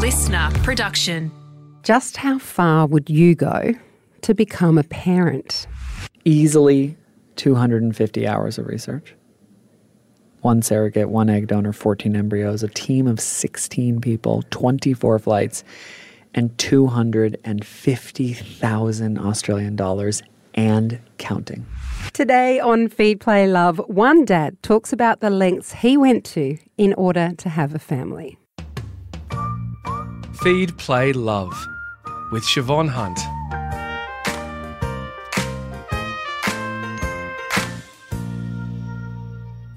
[0.00, 1.30] listener production.
[1.82, 3.74] Just how far would you go
[4.22, 5.66] to become a parent?
[6.24, 6.96] Easily
[7.36, 9.14] 250 hours of research.
[10.40, 15.64] One surrogate, one egg donor, 14 embryos, a team of 16 people, 24 flights,
[16.32, 20.22] and 250,000 Australian dollars
[20.54, 21.66] and counting.
[22.14, 26.94] Today on Feed Play Love, one dad talks about the lengths he went to in
[26.94, 28.38] order to have a family.
[30.42, 31.52] Feed, Play, Love
[32.32, 33.18] with Siobhan Hunt.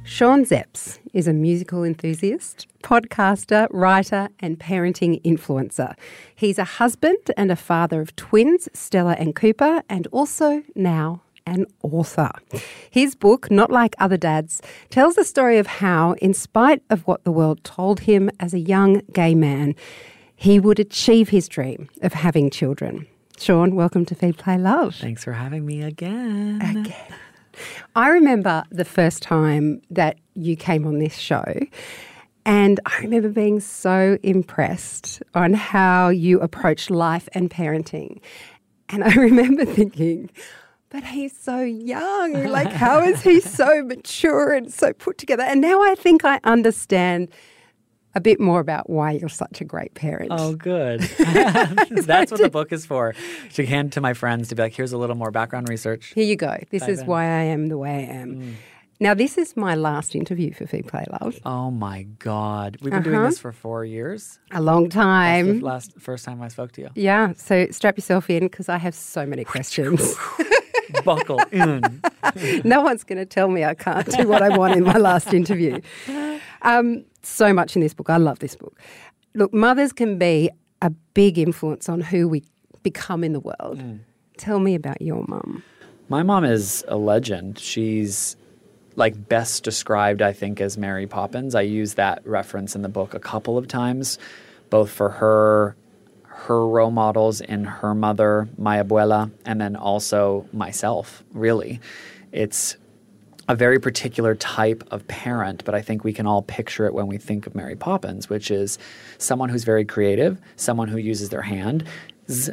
[0.06, 5.96] Sean Szeps is a musical enthusiast, podcaster, writer, and parenting influencer.
[6.34, 11.66] He's a husband and a father of twins, Stella and Cooper, and also now an
[11.82, 12.32] author.
[12.90, 17.26] His book, Not Like Other Dads, tells the story of how, in spite of what
[17.26, 19.76] the world told him as a young gay man,
[20.36, 23.08] he would achieve his dream of having children.
[23.38, 24.96] Sean, welcome to Feed Play Love.
[24.96, 26.62] Thanks for having me again.
[26.62, 27.18] Again.
[27.96, 31.46] I remember the first time that you came on this show,
[32.46, 38.20] and I remember being so impressed on how you approach life and parenting.
[38.90, 40.30] And I remember thinking,
[40.90, 42.46] but he's so young.
[42.46, 45.44] Like, how is he so mature and so put together?
[45.44, 47.30] And now I think I understand
[48.16, 50.30] a bit more about why you're such a great parent.
[50.32, 51.02] Oh, good.
[51.90, 53.14] That's what the book is for.
[53.54, 56.08] To hand to my friends to be like, here's a little more background research.
[56.16, 56.58] Here you go.
[56.72, 57.06] This Dive is in.
[57.08, 58.56] why I am the way I am.
[59.00, 61.40] Now, this is my last interview for Feed Play Love.
[61.46, 62.78] Oh my God.
[62.82, 63.30] We've been doing Uh-huh.
[63.30, 64.40] this for four years.
[64.52, 65.60] A long time.
[65.60, 66.90] last first time I spoke to you.
[66.96, 70.16] Yeah, so strap yourself in because I have so many questions.
[71.04, 72.02] Buckle in.
[72.64, 75.34] no one's going to tell me I can't do what I want in my last
[75.34, 75.80] interview.
[76.62, 78.10] Um, so much in this book.
[78.10, 78.80] I love this book.
[79.36, 80.50] Look, mothers can be
[80.82, 82.44] a big influence on who we
[82.84, 83.80] become in the world.
[83.80, 84.00] Mm.
[84.38, 85.64] Tell me about your mum.
[86.10, 87.58] My mom is a legend.
[87.58, 88.36] She's
[88.96, 91.56] like best described, I think, as Mary Poppins.
[91.56, 94.20] I use that reference in the book a couple of times,
[94.70, 95.76] both for her
[96.24, 101.80] her role models in her mother, my abuela, and then also myself, really.
[102.34, 102.76] It's
[103.54, 107.06] a very particular type of parent, but I think we can all picture it when
[107.06, 108.80] we think of Mary Poppins, which is
[109.20, 111.84] someone who's very creative, someone who uses their hand,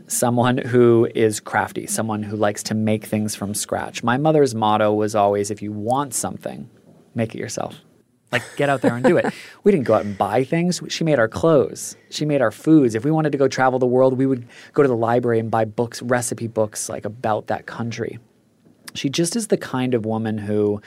[0.09, 4.03] someone who is crafty, someone who likes to make things from scratch.
[4.03, 6.69] My mother's motto was always if you want something,
[7.15, 7.81] make it yourself.
[8.31, 9.33] Like, get out there and do it.
[9.65, 10.83] We didn't go out and buy things.
[10.89, 11.97] She made our clothes.
[12.11, 12.95] She made our foods.
[12.95, 15.51] If we wanted to go travel the world, we would go to the library and
[15.51, 18.19] buy books, recipe books, like about that country
[18.95, 20.81] she just is the kind of woman who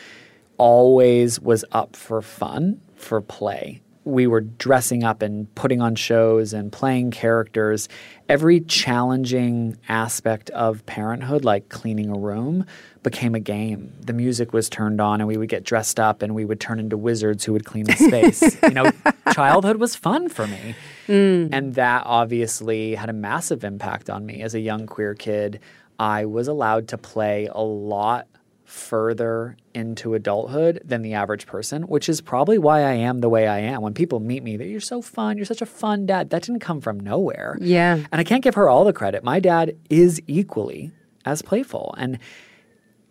[0.57, 3.81] always was up for fun, for play.
[4.05, 7.87] We were dressing up and putting on shows and playing characters.
[8.27, 12.65] Every challenging aspect of parenthood, like cleaning a room,
[13.01, 13.93] became a game.
[14.01, 16.79] The music was turned on, and we would get dressed up and we would turn
[16.79, 18.57] into wizards who would clean the space.
[18.63, 18.91] you know,
[19.33, 20.75] childhood was fun for me.
[21.07, 21.49] Mm.
[21.53, 25.61] And that obviously had a massive impact on me as a young queer kid.
[26.03, 28.27] I was allowed to play a lot
[28.65, 33.47] further into adulthood than the average person, which is probably why I am the way
[33.47, 33.81] I am.
[33.81, 36.31] When people meet me, that you're so fun, you're such a fun dad.
[36.31, 37.57] That didn't come from nowhere.
[37.61, 37.93] Yeah.
[37.93, 39.23] And I can't give her all the credit.
[39.23, 40.91] My dad is equally
[41.23, 42.19] as playful and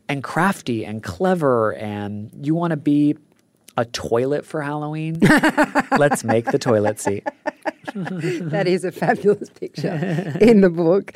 [0.07, 3.17] and crafty and clever and you want to be
[3.79, 5.19] a toilet for Halloween?
[5.99, 7.27] Let's make the toilet seat.
[7.95, 11.15] that is a fabulous picture in the book.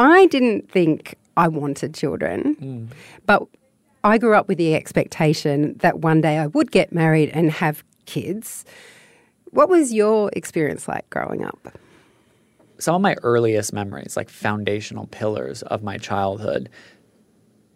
[0.00, 2.88] I didn't think I wanted children,
[3.26, 3.46] but
[4.02, 7.84] I grew up with the expectation that one day I would get married and have
[8.06, 8.64] kids.
[9.50, 11.76] What was your experience like growing up?
[12.78, 16.70] some of my earliest memories, like foundational pillars of my childhood,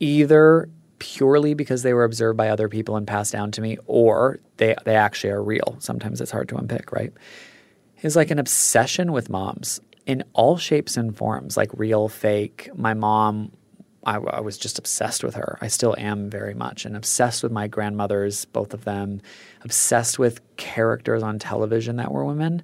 [0.01, 0.69] either
[0.99, 4.75] purely because they were observed by other people and passed down to me, or they,
[4.87, 5.77] they actually are real.
[5.79, 7.12] Sometimes it's hard to unpick, right?
[8.00, 12.69] Is like an obsession with moms in all shapes and forms, like real, fake.
[12.75, 13.53] My mom,
[14.05, 15.59] I, I was just obsessed with her.
[15.61, 19.21] I still am very much, and obsessed with my grandmothers, both of them,
[19.62, 22.62] obsessed with characters on television that were women.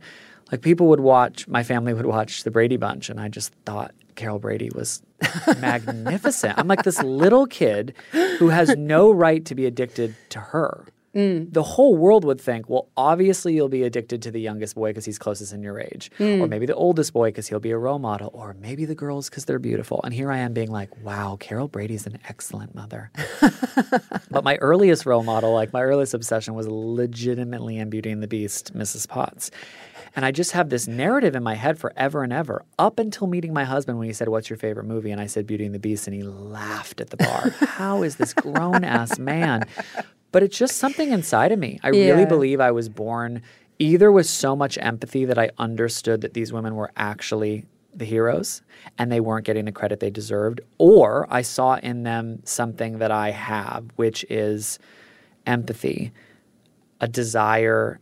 [0.52, 3.94] Like people would watch, my family would watch the Brady Bunch, and I just thought
[4.16, 5.02] Carol Brady was
[5.60, 6.58] magnificent.
[6.58, 10.84] I'm like this little kid who has no right to be addicted to her.
[11.14, 11.52] Mm.
[11.52, 15.04] the whole world would think, well, obviously you'll be addicted to the youngest boy because
[15.04, 16.40] he's closest in your age, mm.
[16.40, 19.28] or maybe the oldest boy because he'll be a role model, or maybe the girls
[19.28, 20.00] because they're beautiful.
[20.04, 23.10] And here I am being like, wow, Carol Brady's an excellent mother.
[24.30, 28.28] but my earliest role model, like my earliest obsession, was legitimately in Beauty and the
[28.28, 29.08] Beast, Mrs.
[29.08, 29.50] Potts.
[30.16, 33.52] And I just have this narrative in my head forever and ever, up until meeting
[33.52, 35.10] my husband when he said, What's your favorite movie?
[35.10, 36.06] And I said, Beauty and the Beast.
[36.06, 37.50] And he laughed at the bar.
[37.60, 39.66] How is this grown ass man?
[40.32, 41.80] But it's just something inside of me.
[41.82, 42.12] I Yeah.
[42.12, 43.42] really believe I was born
[43.78, 48.62] either with so much empathy that I understood that these women were actually the heroes
[48.98, 53.10] and they weren't getting the credit they deserved, or I saw in them something that
[53.10, 54.78] I have, which is
[55.46, 56.12] empathy,
[57.00, 57.98] a desire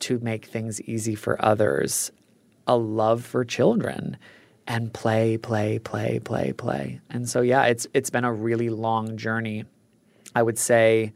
[0.00, 2.12] to make things easy for others,
[2.66, 4.16] a love for children,
[4.68, 7.00] and play, play, play, play, play.
[7.10, 9.64] And so yeah, it's it's been a really long journey.
[10.34, 11.14] I would say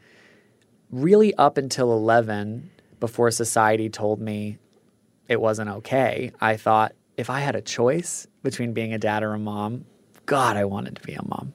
[0.91, 4.59] really up until 11 before society told me
[5.29, 6.33] it wasn't okay.
[6.41, 9.85] I thought if I had a choice between being a dad or a mom,
[10.27, 11.53] god, I wanted to be a mom.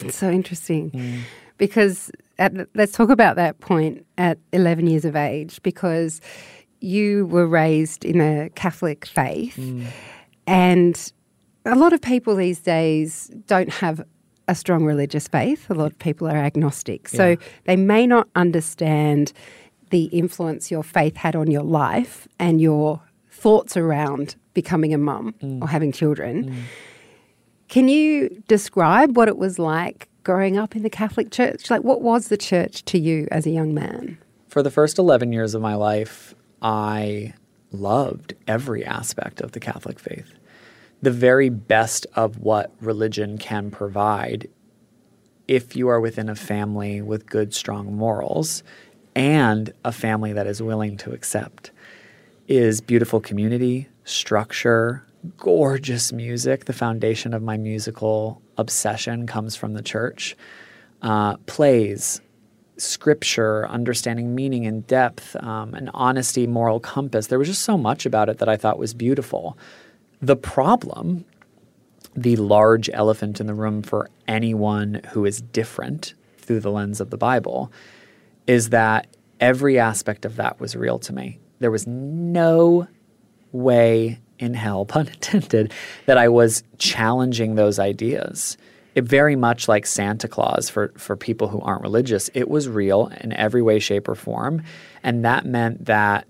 [0.00, 1.20] It's so interesting mm.
[1.56, 6.20] because at, the- let's talk about that point at 11 years of age because
[6.80, 9.86] you were raised in a Catholic faith mm.
[10.46, 11.12] and
[11.64, 14.04] a lot of people these days don't have
[14.48, 15.70] a strong religious faith.
[15.70, 17.08] A lot of people are agnostic.
[17.08, 17.36] So Yeah.
[17.64, 19.32] they may not understand
[19.90, 23.00] the influence your faith had on your life and your
[23.30, 25.62] thoughts around becoming a mum mm.
[25.62, 26.44] or having children.
[26.44, 26.54] Mm.
[27.68, 31.70] Can you describe what it was like growing up in the Catholic Church?
[31.70, 34.18] Like, what was the church to you as a young man?
[34.48, 37.34] For the first 11 years of my life, I
[37.72, 40.32] loved every aspect of the Catholic faith.
[41.04, 44.48] The very best of what religion can provide
[45.46, 48.62] if you are within a family with good, strong morals
[49.14, 51.72] and a family that is willing to accept
[52.48, 55.04] is beautiful community, structure,
[55.36, 56.64] gorgeous music.
[56.64, 60.34] The foundation of my musical obsession comes from the church.
[61.02, 62.22] Uh, plays,
[62.78, 67.26] scripture, understanding meaning and depth, um, an honesty, moral compass.
[67.26, 69.58] There was just so much about it that I thought was beautiful.
[70.24, 71.26] The problem,
[72.16, 77.10] the large elephant in the room for anyone who is different through the lens of
[77.10, 77.70] the Bible,
[78.46, 79.06] is that
[79.38, 81.40] every aspect of that was real to me.
[81.58, 82.88] There was no
[83.52, 85.74] way in hell, pun intended,
[86.06, 88.56] that I was challenging those ideas.
[88.94, 92.30] It very much like Santa Claus for, for people who aren't religious.
[92.32, 94.62] It was real in every way, shape, or form.
[95.02, 96.26] And that meant that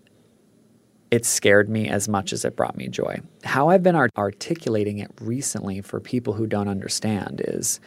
[1.15, 3.21] it scared me as much as it brought me joy.
[3.45, 7.79] How I've been art- articulating it recently for people who don't understand is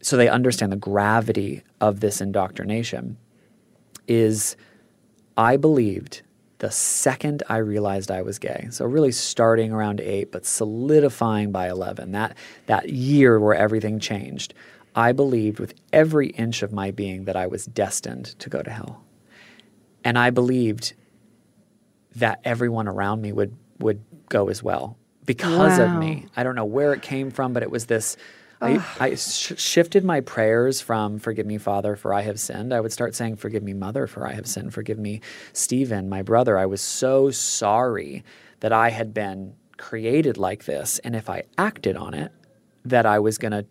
[0.00, 3.18] so they understand the gravity of this indoctrination
[4.08, 4.56] is
[5.36, 6.22] I believed
[6.60, 8.68] the second I realized I was gay.
[8.70, 12.12] So really starting around 8 but solidifying by 11.
[12.12, 14.54] That that year where everything changed.
[14.94, 18.70] I believed with every inch of my being that I was destined to go to
[18.70, 19.04] hell.
[20.02, 20.94] And I believed
[22.16, 24.96] that everyone around me would would go as well
[25.26, 25.86] because Wow.
[25.86, 26.26] of me.
[26.36, 28.16] I don't know where it came from, but it was this.
[28.60, 32.80] I, I sh- shifted my prayers from "Forgive me, Father, for I have sinned." I
[32.80, 35.20] would start saying "Forgive me, Mother, for I have sinned." Forgive me,
[35.52, 36.56] Stephen, my brother.
[36.56, 38.24] I was so sorry
[38.60, 42.32] that I had been created like this, and if I acted on it,
[42.86, 43.66] that I was going to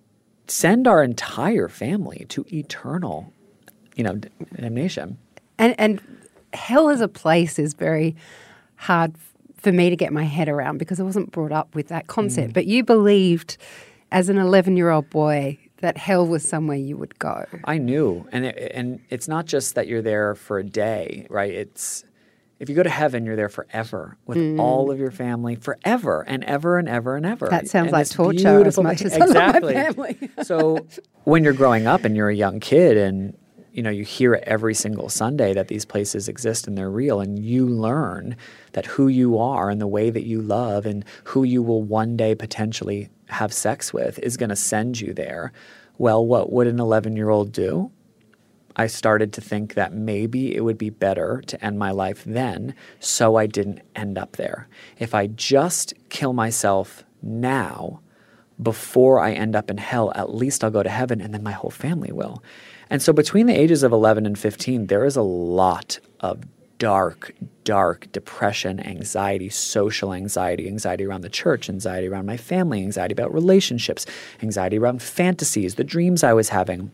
[0.47, 3.33] send our entire family to eternal,
[3.95, 4.19] you know,
[4.55, 5.17] damnation.
[5.57, 6.01] And and
[6.53, 8.15] hell as a place is very
[8.75, 9.15] hard
[9.57, 12.53] for me to get my head around because I wasn't brought up with that concept.
[12.53, 13.57] But you believed
[14.11, 17.45] as an 11 year old boy that hell was somewhere you would go.
[17.65, 21.51] I knew, and it, and it's not just that you're there for a day, right?
[21.53, 22.03] It's
[22.59, 26.43] if you go to heaven, you're there forever with all of your family, forever and
[26.45, 27.47] ever and ever and ever.
[27.47, 27.49] Mm.
[27.49, 29.73] That sounds And like torture as beautiful- much as I love my exactly.
[30.13, 30.29] family.
[30.43, 30.85] so
[31.25, 33.35] when you're growing up and you're a young kid and
[33.73, 37.19] you know you hear it every single Sunday that these places exist and they're real,
[37.19, 38.37] and you learn
[38.73, 42.15] that who you are and the way that you love and who you will one
[42.15, 45.51] day potentially have sex with is going to send you there.
[45.97, 47.91] Well, what would an 11 year old do?
[48.75, 52.73] I started to think that maybe it would be better to end my life then
[52.99, 54.67] so I didn't end up there.
[54.97, 58.01] If I just kill myself now
[58.61, 61.51] before I end up in hell, at least I'll go to heaven and then my
[61.51, 62.43] whole family will.
[62.93, 66.43] And so between the ages of 11 and 15, there is a lot of
[66.77, 67.33] dark,
[67.63, 73.33] dark depression, anxiety, social anxiety, anxiety around the church, anxiety around my family, anxiety about
[73.33, 74.05] relationships,
[74.43, 76.91] anxiety around fantasies, the dreams I was having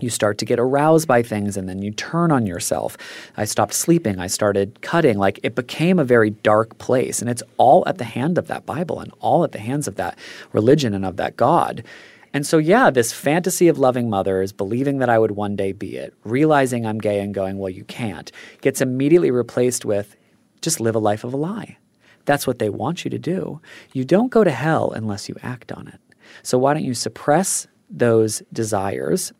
[0.00, 2.98] you start to get aroused by things and then you turn on yourself.
[3.36, 4.18] I stopped sleeping.
[4.18, 5.16] I started cutting.
[5.16, 7.20] Like it became a very dark place.
[7.20, 9.94] And it's all at the hand of that Bible and all at the hands of
[9.94, 10.18] that
[10.52, 11.82] religion and of that God.
[12.36, 15.96] And so, yeah, this fantasy of loving mothers, believing that I would one day be
[15.96, 20.16] it, realizing I'm gay and going, well, you can't, gets immediately replaced with
[20.60, 21.78] just live a life of a lie.
[22.26, 23.62] That's what they want you to do.
[23.94, 25.98] You don't go to hell unless you act on it.
[26.42, 29.32] So, why don't you suppress those desires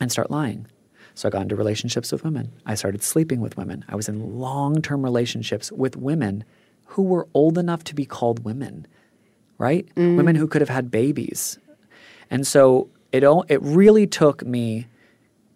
[0.00, 0.68] and start lying.
[1.14, 2.52] So I got into relationships with women.
[2.66, 3.84] I started sleeping with women.
[3.88, 6.44] I was in long term relationships with women
[6.84, 8.86] who were old enough to be called women,
[9.58, 9.88] right?
[9.96, 10.16] Mm.
[10.16, 11.58] Women who could have had babies.
[12.30, 14.86] And so it, it really took me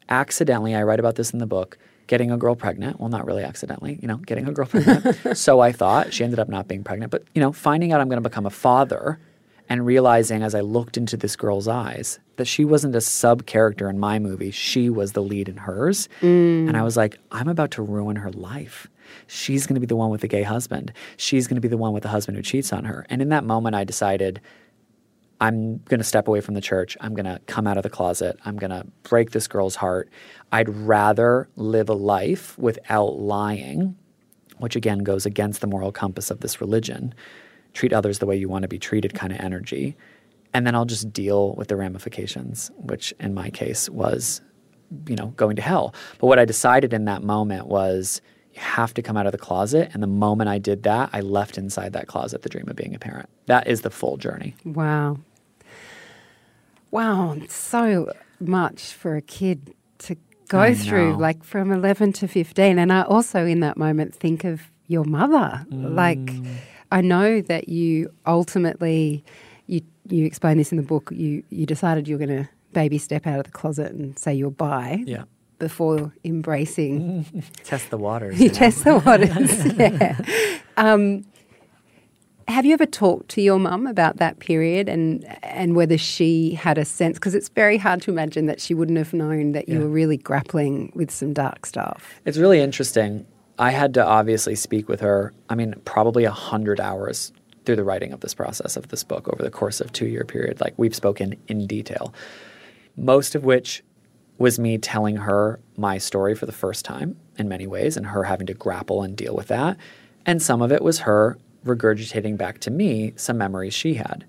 [0.08, 2.98] accidentally, I write about this in the book, getting a girl pregnant.
[2.98, 5.36] Well, not really accidentally, you know, getting a girl pregnant.
[5.36, 8.08] so I thought she ended up not being pregnant, but, you know, finding out I'm
[8.08, 9.20] going to become a father
[9.70, 13.88] and realizing as I looked into this girl's eyes that she wasn't a sub character
[13.88, 16.08] in my movie, she was the lead in hers.
[16.22, 16.66] Mm.
[16.66, 18.88] And I was like, I'm about to ruin her life.
[19.28, 20.92] She's going to be the one with the gay husband.
[21.16, 23.06] She's going to be the one with the husband who cheats on her.
[23.08, 24.40] And in that moment, I decided
[25.40, 26.96] I'm going to step away from the church.
[27.00, 28.38] I'm going to come out of the closet.
[28.44, 30.10] I'm going to break this girl's heart.
[30.52, 33.96] I'd rather live a life without lying,
[34.58, 37.14] which again goes against the moral compass of this religion
[37.72, 39.96] treat others the way you want to be treated kind of energy.
[40.52, 44.40] And then I'll just deal with the ramifications, which in my case was,
[45.06, 45.94] you know, going to hell.
[46.18, 48.20] But what I decided in that moment was
[48.52, 49.90] you have to come out of the closet.
[49.92, 52.94] And the moment I did that, I left inside that closet the dream of being
[52.94, 53.28] a parent.
[53.46, 54.56] That is the full journey.
[54.64, 55.18] Wow.
[56.90, 57.36] Wow.
[57.48, 60.16] So much for a kid to
[60.48, 62.78] go through, like from 11 to 15.
[62.78, 65.64] And I also, in that moment, think of your mother.
[65.70, 65.94] Mm.
[65.94, 66.30] Like,
[66.90, 69.24] I know that you ultimately,
[69.66, 71.10] you you explain this in the book.
[71.12, 74.34] You you decided you were going to baby step out of the closet and say
[74.34, 75.02] you're bi.
[75.06, 75.24] Yeah.
[75.58, 78.38] Before embracing, test the waters.
[78.38, 78.58] You, you know?
[78.58, 79.66] test the waters.
[79.78, 80.18] yeah.
[80.78, 81.26] Um,
[82.50, 86.78] have you ever talked to your mum about that period and and whether she had
[86.78, 89.76] a sense because it's very hard to imagine that she wouldn't have known that you
[89.76, 89.80] yeah.
[89.80, 92.20] were really grappling with some dark stuff.
[92.24, 93.26] It's really interesting.
[93.58, 97.32] I had to obviously speak with her, I mean, probably a hundred hours
[97.64, 100.24] through the writing of this process of this book over the course of two year
[100.24, 100.60] period.
[100.60, 102.14] Like we've spoken in detail.
[102.96, 103.82] Most of which
[104.38, 108.24] was me telling her my story for the first time in many ways and her
[108.24, 109.76] having to grapple and deal with that.
[110.24, 114.24] And some of it was her regurgitating back to me some memories she had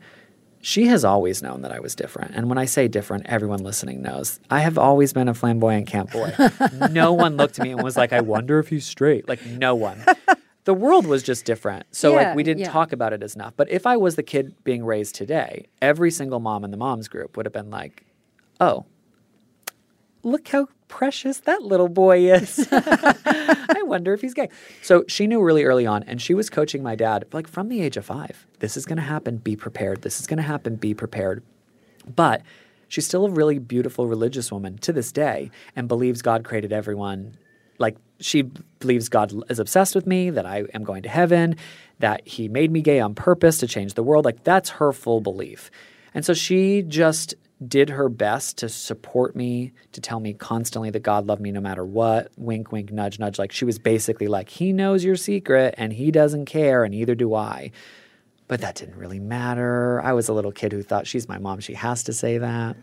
[0.62, 2.36] she has always known that I was different.
[2.36, 4.40] And when I say different, everyone listening knows.
[4.50, 6.34] I have always been a flamboyant camp boy.
[6.92, 9.28] no one looked at me and was like, I wonder if he's straight.
[9.28, 10.04] Like, no one.
[10.66, 11.86] the world was just different.
[11.92, 12.72] So, yeah, like, we didn't yeah.
[12.72, 13.54] talk about it as enough.
[13.58, 17.08] But if I was the kid being raised today, every single mom in the moms
[17.08, 18.06] group would have been like,
[18.60, 18.86] oh,
[20.24, 22.68] look how precious that little boy is.
[22.72, 24.50] I wonder if he's gay.
[24.82, 27.82] So she knew really early on, and she was coaching my dad like from the
[27.82, 28.46] age of five.
[28.60, 29.38] This is going to happen.
[29.38, 30.02] Be prepared.
[30.02, 30.76] This is going to happen.
[30.76, 31.44] Be prepared.
[32.16, 32.42] But
[32.88, 37.36] she's still a really beautiful religious woman to this day and believes God created everyone.
[37.80, 38.44] Like she
[38.80, 41.56] believes God is obsessed with me, that I am going to heaven,
[42.00, 44.26] that he made me gay on purpose to change the world.
[44.26, 45.72] Like that's her full belief.
[46.14, 47.34] And so she just
[47.66, 51.62] did her best to support me, to tell me constantly that God loved me no
[51.62, 52.32] matter what.
[52.38, 53.38] Wink, wink, nudge, nudge.
[53.38, 57.16] Like she was basically like, He knows your secret and He doesn't care, and neither
[57.16, 57.72] do I.
[58.48, 60.02] But that didn't really matter.
[60.02, 61.60] I was a little kid who thought she's my mom.
[61.60, 62.76] She has to say that.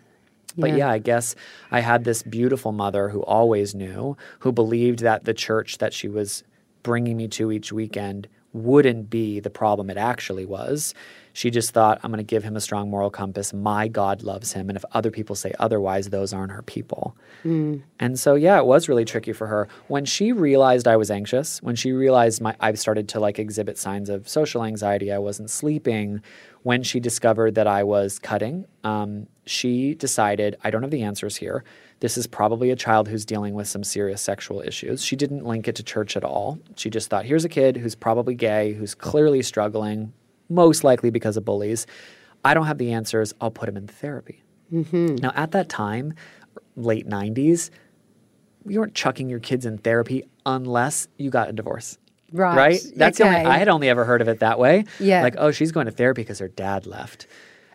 [0.57, 0.77] But yeah.
[0.77, 1.35] yeah, I guess
[1.71, 6.09] I had this beautiful mother who always knew, who believed that the church that she
[6.09, 6.43] was
[6.83, 10.95] bringing me to each weekend wouldn't be the problem it actually was.
[11.35, 13.53] She just thought, I'm going to give him a strong moral compass.
[13.53, 14.69] My God loves him.
[14.69, 17.17] And if other people say otherwise, those aren't her people.
[17.45, 17.83] Mm.
[18.01, 19.69] And so, yeah, it was really tricky for her.
[19.87, 23.79] When she realized I was anxious, when she realized my, I started to like exhibit
[23.79, 26.23] signs of social anxiety, I wasn't sleeping,
[26.65, 31.37] when she discovered that I was cutting, um, she decided, I don't have the answers
[31.37, 31.63] here.
[32.01, 35.03] This is probably a child who's dealing with some serious sexual issues.
[35.05, 36.59] She didn't link it to church at all.
[36.77, 40.13] She just thought, here's a kid who's probably gay, who's clearly struggling,
[40.49, 41.87] most likely because of bullies.
[42.45, 43.35] I don't have the answers.
[43.41, 44.45] I'll put him in therapy.
[44.73, 45.17] Mm-hmm.
[45.17, 46.15] Now, at that time,
[46.77, 47.71] late 90s,
[48.67, 51.99] you weren't chucking your kids in therapy unless you got a divorce.
[52.33, 52.57] Right.
[52.57, 52.81] Right?
[52.95, 53.31] That's okay.
[53.31, 54.85] the only, I had only ever heard of it that way.
[55.01, 55.23] Yeah.
[55.23, 57.27] Like, oh, she's going to therapy because her dad left.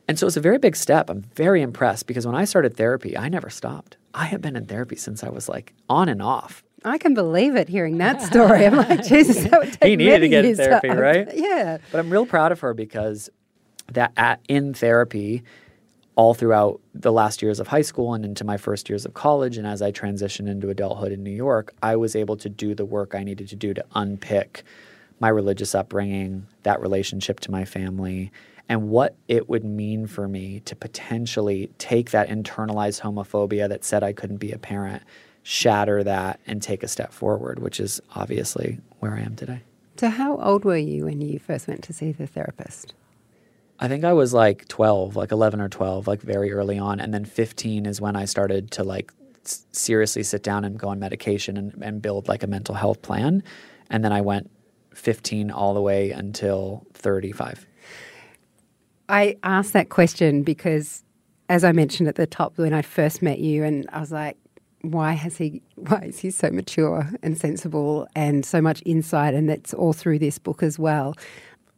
[0.07, 1.09] And so it's a very big step.
[1.09, 3.97] I'm very impressed because when I started therapy, I never stopped.
[4.13, 6.63] I have been in therapy since I was like on and off.
[6.85, 8.65] I can believe it hearing that story.
[8.65, 10.97] I'm like, Jesus, that would take He needed to get in therapy, up.
[10.97, 11.27] right?
[11.33, 11.77] Yeah.
[11.91, 13.29] But I'm real proud of her because
[13.93, 15.43] that at, in therapy,
[16.15, 19.57] all throughout the last years of high school and into my first years of college,
[19.57, 22.85] and as I transitioned into adulthood in New York, I was able to do the
[22.85, 24.63] work I needed to do to unpick
[25.19, 28.31] my religious upbringing, that relationship to my family,
[28.73, 34.01] and what it would mean for me to potentially take that internalized homophobia that said
[34.01, 35.03] I couldn't be a parent,
[35.43, 39.61] shatter that, and take a step forward, which is obviously where I am today.
[39.97, 42.95] So, how old were you when you first went to see the therapist?
[43.79, 46.99] I think I was like 12, like 11 or 12, like very early on.
[46.99, 49.13] And then 15 is when I started to like
[49.43, 53.43] seriously sit down and go on medication and, and build like a mental health plan.
[53.91, 54.49] And then I went
[54.95, 57.67] 15 all the way until 35.
[59.13, 61.03] I asked that question because,
[61.47, 64.37] as I mentioned at the top, when I first met you, and I was like,
[64.81, 69.35] why has he why is he so mature and sensible and so much insight?
[69.35, 71.15] And that's all through this book as well.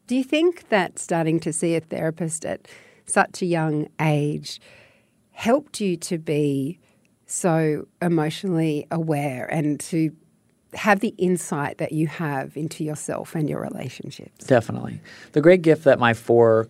[0.07, 2.69] Do you think that starting to see a therapist at
[3.05, 4.61] such a young age
[5.31, 6.79] helped you to be
[7.25, 10.15] so emotionally aware and to
[10.73, 14.45] have the insight that you have into yourself and your relationships?
[14.45, 15.01] Definitely.
[15.33, 16.69] The great gift that my four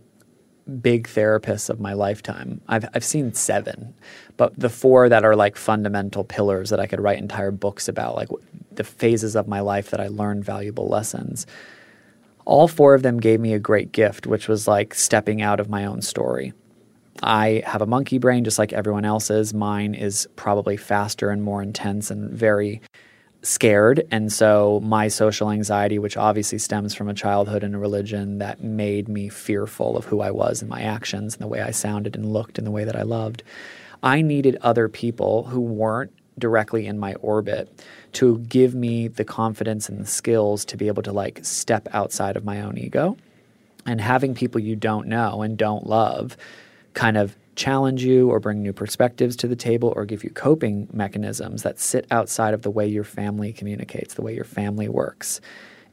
[0.82, 3.94] big therapists of my lifetime, I've, I've seen seven,
[4.38, 8.16] but the four that are like fundamental pillars that I could write entire books about,
[8.16, 8.30] like
[8.72, 11.46] the phases of my life that I learned valuable lessons,
[12.46, 15.70] all four of them gave me a great gift, which was like stepping out of
[15.70, 16.54] my own story.
[17.24, 19.54] I have a monkey brain just like everyone else's.
[19.54, 22.82] Mine is probably faster and more intense and very
[23.46, 24.08] scared.
[24.12, 28.64] And so my social anxiety, which obviously stems from a childhood and a religion that
[28.64, 32.16] made me fearful of who I was and my actions and the way I sounded
[32.16, 33.44] and looked and the way that I loved,
[34.02, 37.70] I needed other people who weren't directly in my orbit
[38.14, 42.36] to give me the confidence and the skills to be able to like step outside
[42.36, 43.16] of my own ego.
[43.86, 46.36] And having people you don't know and don't love
[46.94, 50.88] kind of challenge you or bring new perspectives to the table or give you coping
[50.92, 55.42] mechanisms that sit outside of the way your family communicates, the way your family works,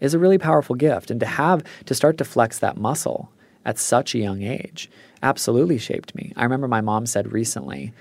[0.00, 1.10] is a really powerful gift.
[1.10, 3.32] And to have to start to flex that muscle
[3.64, 4.90] at such a young age
[5.22, 6.32] absolutely shaped me.
[6.36, 7.92] I remember my mom said recently,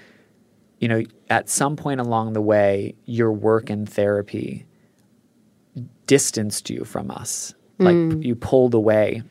[0.79, 4.65] you know, at some point along the way, your work in therapy
[6.07, 7.53] distanced you from us.
[7.77, 8.23] Like mm.
[8.23, 9.21] you pulled away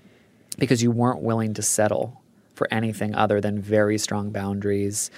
[0.58, 2.20] because you weren't willing to settle
[2.60, 5.10] for anything other than very strong boundaries.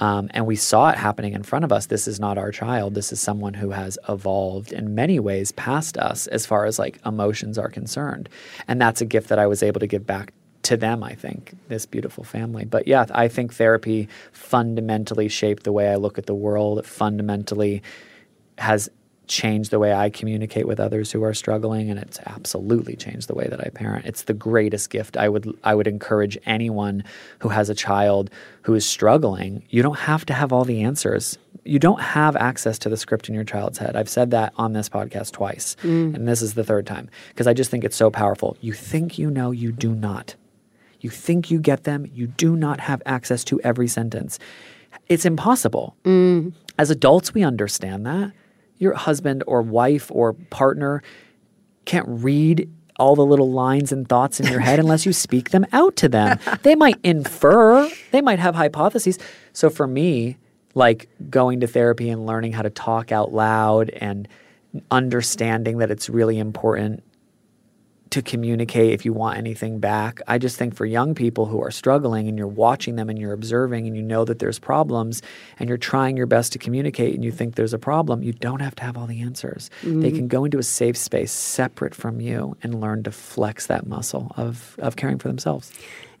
[0.00, 1.86] Um, and we saw it happening in front of us.
[1.86, 2.94] This is not our child.
[2.94, 6.98] This is someone who has evolved in many ways past us as far as like
[7.06, 8.28] emotions are concerned.
[8.68, 11.54] And that's a gift that I was able to give back to them, I think,
[11.68, 12.66] this beautiful family.
[12.66, 16.78] But yeah, I think therapy fundamentally shaped the way I look at the world.
[16.80, 17.82] It fundamentally
[18.58, 18.90] has
[19.26, 23.34] changed the way I communicate with others who are struggling, and it's absolutely changed the
[23.34, 24.06] way that I parent.
[24.06, 25.16] It's the greatest gift.
[25.16, 27.04] I would I would encourage anyone
[27.40, 28.30] who has a child
[28.62, 29.62] who is struggling.
[29.70, 31.38] You don't have to have all the answers.
[31.64, 33.96] You don't have access to the script in your child's head.
[33.96, 36.14] I've said that on this podcast twice, mm.
[36.14, 38.56] and this is the third time because I just think it's so powerful.
[38.60, 40.34] You think you know, you do not.
[41.00, 44.38] You think you get them, you do not have access to every sentence.
[45.08, 45.94] It's impossible.
[46.04, 46.54] Mm.
[46.78, 48.32] As adults, we understand that.
[48.78, 51.02] Your husband or wife or partner
[51.84, 55.66] can't read all the little lines and thoughts in your head unless you speak them
[55.72, 56.38] out to them.
[56.62, 59.18] They might infer, they might have hypotheses.
[59.52, 60.36] So for me,
[60.74, 64.28] like going to therapy and learning how to talk out loud and
[64.90, 67.02] understanding that it's really important
[68.14, 70.20] to communicate if you want anything back.
[70.28, 73.32] I just think for young people who are struggling and you're watching them and you're
[73.32, 75.20] observing and you know that there's problems
[75.58, 78.60] and you're trying your best to communicate and you think there's a problem, you don't
[78.60, 79.68] have to have all the answers.
[79.82, 80.16] They mm-hmm.
[80.16, 84.30] can go into a safe space separate from you and learn to flex that muscle
[84.36, 85.72] of, of caring for themselves.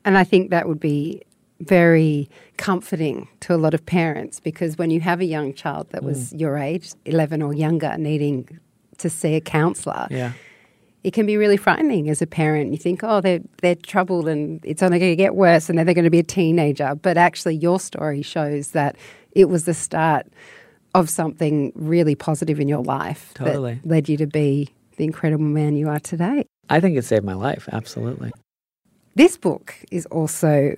[0.04, 1.22] And I think that would be
[1.60, 6.02] very comforting to a lot of parents because when you have a young child that
[6.02, 6.40] was mm.
[6.40, 8.58] your age, 11 or younger, needing
[8.98, 10.32] to see a counsellor, Yeah.
[11.04, 12.72] It can be really frightening as a parent.
[12.72, 15.84] You think, oh, they're, they're troubled and it's only going to get worse and then
[15.84, 16.94] they're going to be a teenager.
[16.94, 18.96] But actually, your story shows that
[19.32, 20.26] it was the start
[20.94, 23.74] of something really positive in your life Totally.
[23.74, 26.46] that led you to be the incredible man you are today.
[26.70, 27.68] I think it saved my life.
[27.70, 28.32] Absolutely.
[29.14, 30.74] This book is also,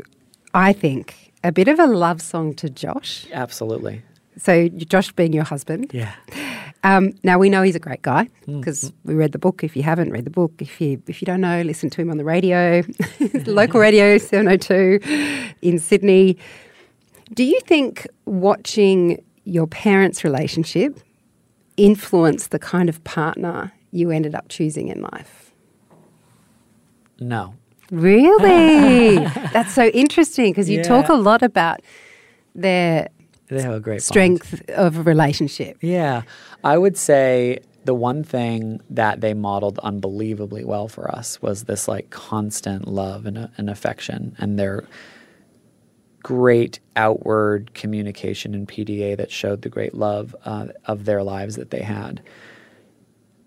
[0.54, 3.26] I think, a bit of a love song to Josh.
[3.32, 4.02] Absolutely.
[4.38, 5.90] So, Josh being your husband.
[5.92, 6.12] Yeah.
[6.84, 9.64] Um, now we know he's a great guy because we read the book.
[9.64, 12.10] If you haven't read the book, if you if you don't know, listen to him
[12.10, 12.82] on the radio,
[13.46, 15.00] local radio seven hundred two
[15.62, 16.36] in Sydney.
[17.34, 21.00] Do you think watching your parents' relationship
[21.76, 25.52] influenced the kind of partner you ended up choosing in life?
[27.18, 27.54] No.
[27.90, 29.16] Really?
[29.52, 31.80] That's so interesting because you talk a lot about
[32.54, 33.08] their
[33.48, 34.02] They have a great bond.
[34.02, 35.78] strength of a relationship.
[35.80, 36.22] Yeah.
[36.64, 41.86] I would say the one thing that they modeled unbelievably well for us was this
[41.86, 44.84] like constant love and, and affection and their
[46.22, 51.70] great outward communication and PDA that showed the great love uh, of their lives that
[51.70, 52.20] they had.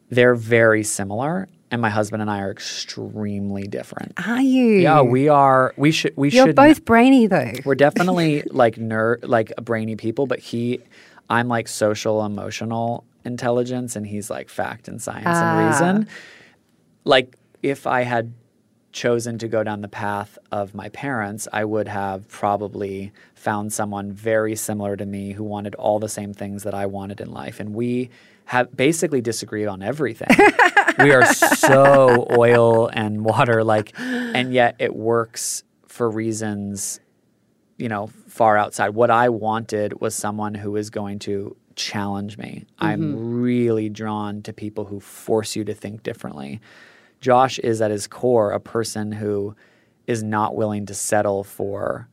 [0.09, 4.13] They're very similar, and my husband and I are extremely different.
[4.27, 4.79] Are you?
[4.79, 5.73] Yeah, we are.
[5.77, 6.13] We should.
[6.17, 6.55] We You're should.
[6.55, 7.51] both brainy though.
[7.65, 10.79] We're definitely like nerd, like brainy people, but he,
[11.29, 15.57] I'm like social emotional intelligence, and he's like fact and science Ah.
[15.59, 15.67] and
[15.99, 16.07] reason.
[17.05, 18.33] Like if I had
[18.91, 24.11] chosen to go down the path of my parents, I would have probably found someone
[24.11, 27.59] very similar to me who wanted all the same things that I wanted in life,
[27.59, 28.09] and we
[28.49, 30.27] have basically disagreed on everything.
[30.99, 36.99] we are so oil and water like, and yet it works for reasons
[37.79, 38.89] you know, far outside.
[38.89, 42.65] What I wanted was someone who is going to challenge me.
[42.77, 43.41] I'm mm-hmm.
[43.41, 46.59] really drawn to people who force you to think differently.
[47.21, 49.55] Josh is at his core a person who
[50.07, 52.09] is not willing to settle for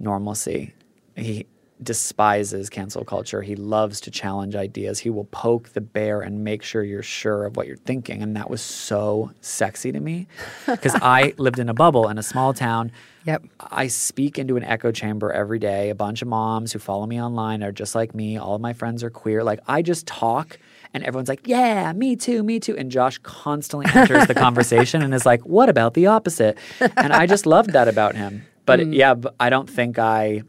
[0.00, 0.74] normalcy.
[1.14, 1.46] He
[1.84, 3.42] despises cancel culture.
[3.42, 4.98] He loves to challenge ideas.
[4.98, 8.22] He will poke the bear and make sure you're sure of what you're thinking.
[8.22, 10.26] And that was so sexy to me
[10.66, 12.92] because I lived in a bubble in a small town.
[13.24, 13.44] Yep.
[13.60, 15.90] I speak into an echo chamber every day.
[15.90, 18.36] A bunch of moms who follow me online are just like me.
[18.36, 19.42] All of my friends are queer.
[19.42, 20.58] Like I just talk
[20.92, 25.12] and everyone's like, "Yeah, me too, me too." And Josh constantly enters the conversation and
[25.12, 28.44] is like, "What about the opposite?" And I just loved that about him.
[28.64, 28.94] But mm.
[28.94, 30.42] yeah, I don't think I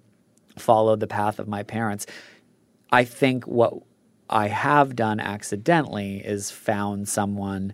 [0.58, 2.06] followed the path of my parents.
[2.92, 3.74] I think what
[4.30, 7.74] I have done accidentally is found someone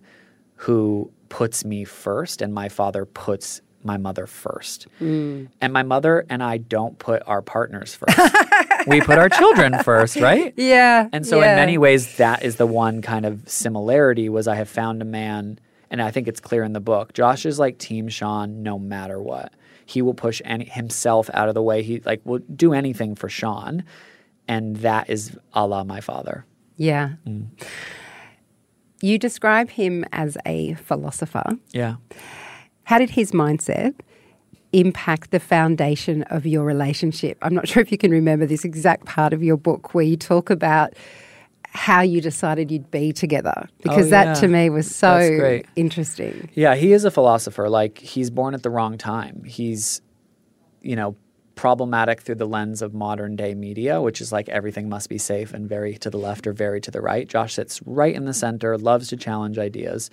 [0.56, 4.86] who puts me first, and my father puts my mother first.
[5.00, 5.48] Mm.
[5.60, 8.18] And my mother and I don't put our partners first.
[8.86, 10.54] we put our children first, right?
[10.56, 11.08] Yeah.
[11.12, 11.50] And so, yeah.
[11.50, 14.28] in many ways, that is the one kind of similarity.
[14.28, 15.58] Was I have found a man,
[15.90, 17.12] and I think it's clear in the book.
[17.12, 19.52] Josh is like Team Sean, no matter what.
[19.92, 21.82] He will push any, himself out of the way.
[21.82, 23.84] He like will do anything for Sean,
[24.48, 26.46] and that is Allah, my father.
[26.76, 27.10] Yeah.
[27.26, 27.48] Mm.
[29.02, 31.44] You describe him as a philosopher.
[31.72, 31.96] Yeah.
[32.84, 33.94] How did his mindset
[34.72, 37.36] impact the foundation of your relationship?
[37.42, 40.16] I'm not sure if you can remember this exact part of your book where you
[40.16, 40.94] talk about
[41.74, 44.34] how you decided you'd be together oh, because that Oh, yeah.
[44.34, 46.50] to me was so interesting.
[46.54, 47.70] Yeah, he is a philosopher.
[47.70, 49.42] Like he's born at the wrong time.
[49.44, 50.02] He's,
[50.82, 51.16] you know,
[51.54, 55.54] problematic through the lens of modern day media, which is like everything must be safe
[55.54, 57.26] and very to the left or very to the right.
[57.26, 60.10] Josh sits right in the center, loves to challenge ideas.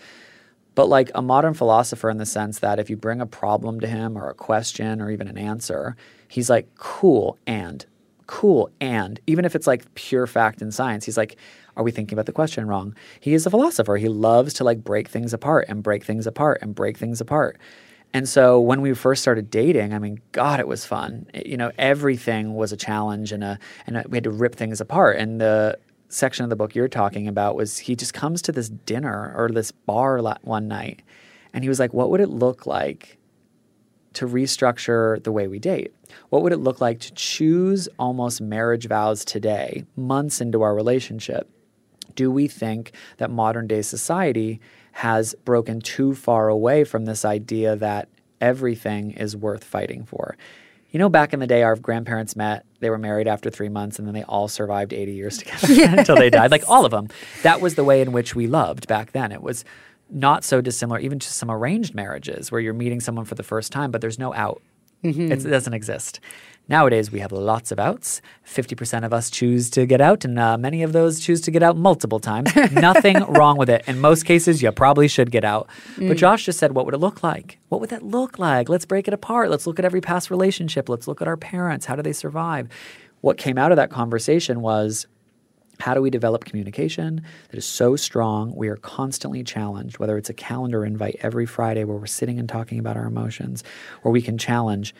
[0.75, 3.87] But like a modern philosopher in the sense that if you bring a problem to
[3.87, 5.97] him or a question or even an answer,
[6.29, 7.85] he's like, cool, and
[8.29, 11.35] cool, and even if it's like pure fact and science, he's like,
[11.75, 12.95] are we thinking about the question wrong?
[13.19, 13.97] He is a philosopher.
[13.97, 17.57] He loves to like break things apart and break things apart and break things apart.
[18.13, 21.25] And so when we first started dating, I mean, God, it was fun.
[21.33, 24.53] It- you know, everything was a challenge and a and a, we had to rip
[24.53, 25.17] things apart.
[25.17, 28.69] And the section of the book you're talking about was he just comes to this
[28.69, 31.01] dinner or this bar one night,
[31.53, 33.17] and he was like, "What would it look like
[34.19, 35.93] to restructure the way we date?
[36.27, 41.49] What would it look like to choose almost marriage vows today, months into our relationship?
[42.15, 44.59] Do we think that modern day society
[44.91, 48.09] has broken too far away from this idea that
[48.41, 50.35] everything is worth fighting for?
[50.91, 53.99] You know, back in the day, our grandparents met, they were married after three months,
[53.99, 56.51] and then they all survived 80 years together until they died.
[56.51, 57.07] Like all of them.
[57.43, 59.31] That was the way in which we loved back then.
[59.31, 59.63] It was
[60.09, 63.71] not so dissimilar, even to some arranged marriages where you're meeting someone for the first
[63.71, 64.61] time, but there's no out.
[65.31, 66.19] It's, it doesn't exist.
[66.67, 68.21] Nowadays, we have lots of outs.
[68.45, 71.63] 50% of us choose to get out, and uh, many of those choose to get
[71.63, 72.55] out multiple times.
[72.71, 73.83] Nothing wrong with it.
[73.87, 75.67] In most cases, you probably should get out.
[75.97, 77.57] But Josh just said, What would it look like?
[77.69, 78.69] What would that look like?
[78.69, 79.49] Let's break it apart.
[79.49, 80.89] Let's look at every past relationship.
[80.89, 81.87] Let's look at our parents.
[81.87, 82.67] How do they survive?
[83.21, 85.07] What came out of that conversation was
[85.79, 90.29] how do we develop communication that is so strong we are constantly challenged, whether it's
[90.29, 93.63] a calendar invite every Friday where we're sitting and talking about our emotions,
[94.03, 94.93] or we can challenge,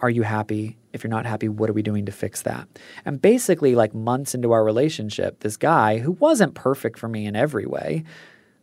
[0.00, 0.76] are you happy?
[0.92, 2.66] If you're not happy, what are we doing to fix that?
[3.04, 7.36] And basically, like months into our relationship, this guy who wasn't perfect for me in
[7.36, 8.02] every way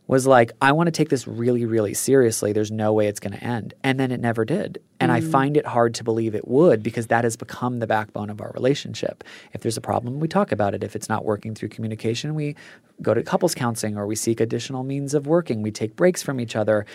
[0.08, 2.52] was like, I want to take this really, really seriously.
[2.52, 3.74] There's no way it's going to end.
[3.84, 4.82] And then it never did.
[5.00, 5.32] And I mm.
[5.32, 8.52] find it hard to believe it would because that has become the backbone of our
[8.54, 9.24] relationship.
[9.54, 10.84] If there's a problem, we talk about it.
[10.84, 12.56] If it's not working through communication, we
[13.02, 15.62] go to couples counseling or we seek additional means of working.
[15.62, 16.86] We take breaks from each other.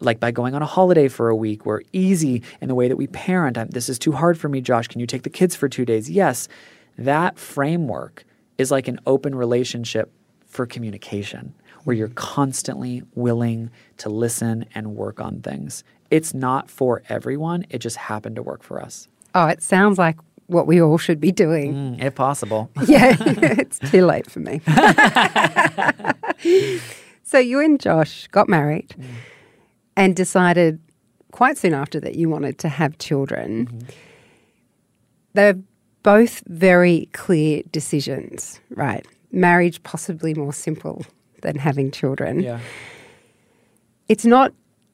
[0.00, 1.64] like by going on a holiday for a week.
[1.64, 3.56] We're easy in the way that we parent.
[3.56, 4.88] I'm, this is too hard for me, Josh.
[4.88, 6.10] Can you take the kids for two days?
[6.10, 6.48] Yes.
[6.98, 8.24] That framework
[8.58, 10.10] is like an open relationship
[10.46, 15.84] for communication where you're constantly willing to listen and work on things.
[16.10, 19.08] It's not for everyone, it just happened to work for us.
[19.34, 20.16] Oh, it sounds like
[20.46, 21.74] what we all should be doing.
[21.74, 22.70] Mm, if possible.
[22.86, 24.60] yeah, it's too late for me.
[27.22, 29.06] so you and Josh got married mm.
[29.96, 30.80] and decided
[31.32, 33.66] quite soon after that you wanted to have children.
[33.66, 33.88] Mm-hmm.
[35.32, 35.58] They're
[36.04, 39.04] both very clear decisions, right?
[39.32, 41.04] Marriage possibly more simple
[41.44, 42.40] than having children.
[42.40, 42.58] Yeah.
[44.08, 44.52] It's not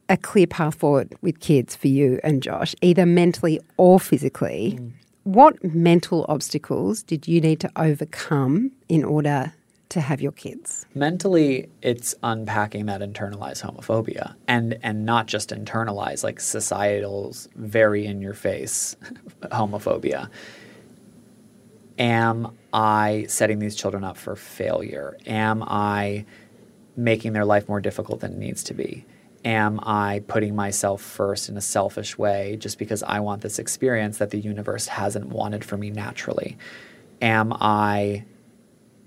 [0.09, 4.77] a clear path forward with kids for you and Josh, either mentally or physically.
[4.79, 4.93] Mm.
[5.25, 9.53] What mental obstacles did you need to overcome in order
[9.91, 10.87] to have your kids?
[10.95, 18.21] Mentally, it's unpacking that internalized homophobia and and not just internalized like societal's very in
[18.21, 18.97] your face
[19.43, 20.29] homophobia.
[21.99, 25.17] Am I setting these children up for failure?
[25.27, 26.25] Am I
[26.97, 29.05] making their life more difficult than it needs to be?
[29.45, 34.19] am I putting myself first in a selfish way just because I want this experience
[34.19, 36.59] that the universe hasn't wanted for me naturally?
[37.23, 38.25] Am I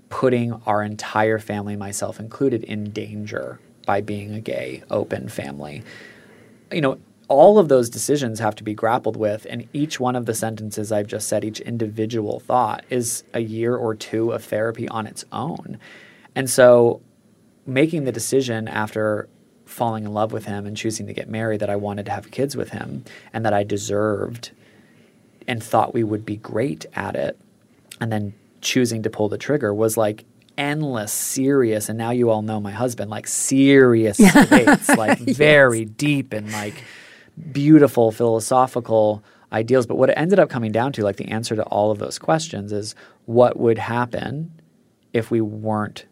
[0.08, 5.82] putting our entire family, myself included, in danger by being a gay, open family?
[6.72, 6.98] You know,
[7.28, 10.92] all of those decisions have to be grappled with, and each one of the sentences
[10.92, 15.24] I've just said, each individual thought, is a year or two of therapy on its
[15.32, 15.78] own.
[16.34, 17.00] And so,
[17.66, 19.28] making the decision after
[19.64, 22.30] falling in love with him and choosing to get married that I wanted to have
[22.30, 24.50] kids with him and that I deserved
[25.48, 27.38] and thought we would be great at it
[28.00, 30.24] and then choosing to pull the trigger was like
[30.56, 35.36] endless serious and now you all know my husband like serious debates like yes.
[35.36, 36.84] very deep and like
[37.52, 41.62] beautiful philosophical ideals but what it ended up coming down to like the answer to
[41.64, 42.94] all of those questions is
[43.26, 44.50] what would happen
[45.12, 46.06] if we weren't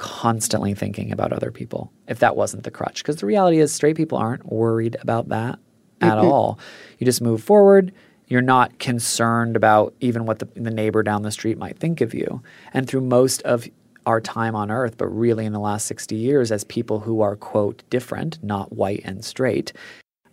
[0.00, 3.02] constantly thinking about other people if that wasn't the crutch.
[3.02, 5.58] Because the reality is, straight people aren't worried about that
[6.00, 6.26] at mm-hmm.
[6.26, 6.58] all.
[6.98, 7.92] You just move forward.
[8.26, 12.14] You're not concerned about even what the, the neighbor down the street might think of
[12.14, 12.42] you.
[12.72, 13.68] And through most of
[14.06, 17.36] our time on earth, but really in the last 60 years, as people who are,
[17.36, 19.72] quote, different, not white and straight,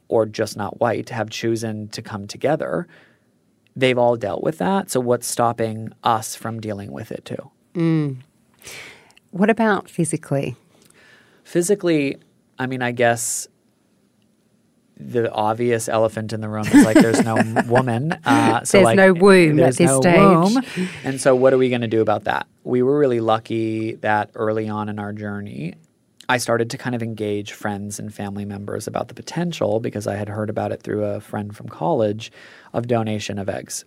[0.09, 2.87] or just not white, have chosen to come together,
[3.75, 4.89] they've all dealt with that.
[4.89, 7.51] So, what's stopping us from dealing with it too?
[7.73, 8.17] Mm.
[9.31, 10.55] What about physically?
[11.43, 12.17] Physically,
[12.57, 13.47] I mean, I guess
[14.99, 17.35] the obvious elephant in the room is like there's no
[17.67, 18.13] woman.
[18.25, 20.17] Uh, so there's like, no womb at this no stage.
[20.17, 20.89] Womb.
[21.03, 22.47] And so, what are we going to do about that?
[22.63, 25.75] We were really lucky that early on in our journey,
[26.29, 30.15] I started to kind of engage friends and family members about the potential because I
[30.15, 32.31] had heard about it through a friend from college
[32.73, 33.85] of donation of eggs.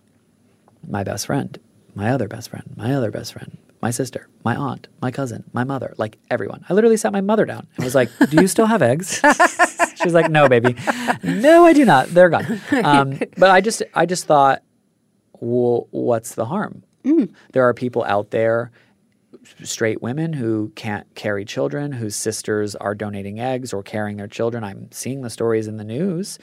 [0.89, 1.59] My best friend,
[1.95, 5.65] my other best friend, my other best friend, my sister, my aunt, my cousin, my
[5.65, 6.65] mother, like everyone.
[6.69, 9.21] I literally sat my mother down and was like, Do you still have eggs?
[10.03, 10.77] She's like, No, baby.
[11.23, 12.09] No, I do not.
[12.09, 12.61] They're gone.
[12.83, 14.63] Um, but I just, I just thought,
[15.41, 16.85] well, what's the harm?
[17.05, 17.33] Mm.
[17.53, 18.71] There are people out there,
[19.63, 24.65] straight women who can't carry children, whose sisters are donating eggs or carrying their children.
[24.65, 26.39] I'm seeing the stories in the news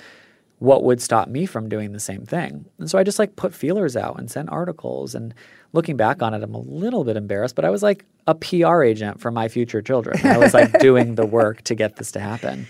[0.60, 2.66] what would stop me from doing the same thing?
[2.80, 5.14] And so I just like put feelers out and sent articles.
[5.14, 5.34] And
[5.72, 8.82] looking back on it, I'm a little bit embarrassed, but I was like a PR
[8.82, 10.20] agent for my future children.
[10.26, 12.68] I was like doing the work to get this to happen.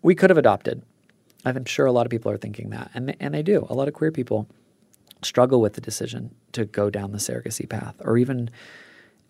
[0.00, 0.82] We could have adopted.
[1.44, 3.66] I'm sure a lot of people are thinking that, and they, and they do.
[3.68, 4.48] A lot of queer people
[5.22, 8.48] struggle with the decision to go down the surrogacy path, or even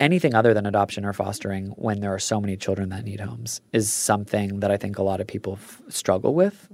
[0.03, 3.61] anything other than adoption or fostering when there are so many children that need homes
[3.73, 6.69] is something that I think a lot of people f- struggle with.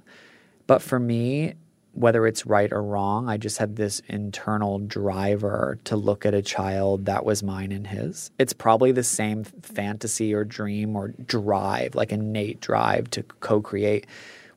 [0.67, 1.55] But for me,
[1.93, 6.41] whether it's right or wrong, I just had this internal driver to look at a
[6.41, 8.31] child that was mine and his.
[8.39, 14.07] It's probably the same fantasy or dream or drive, like innate drive to co create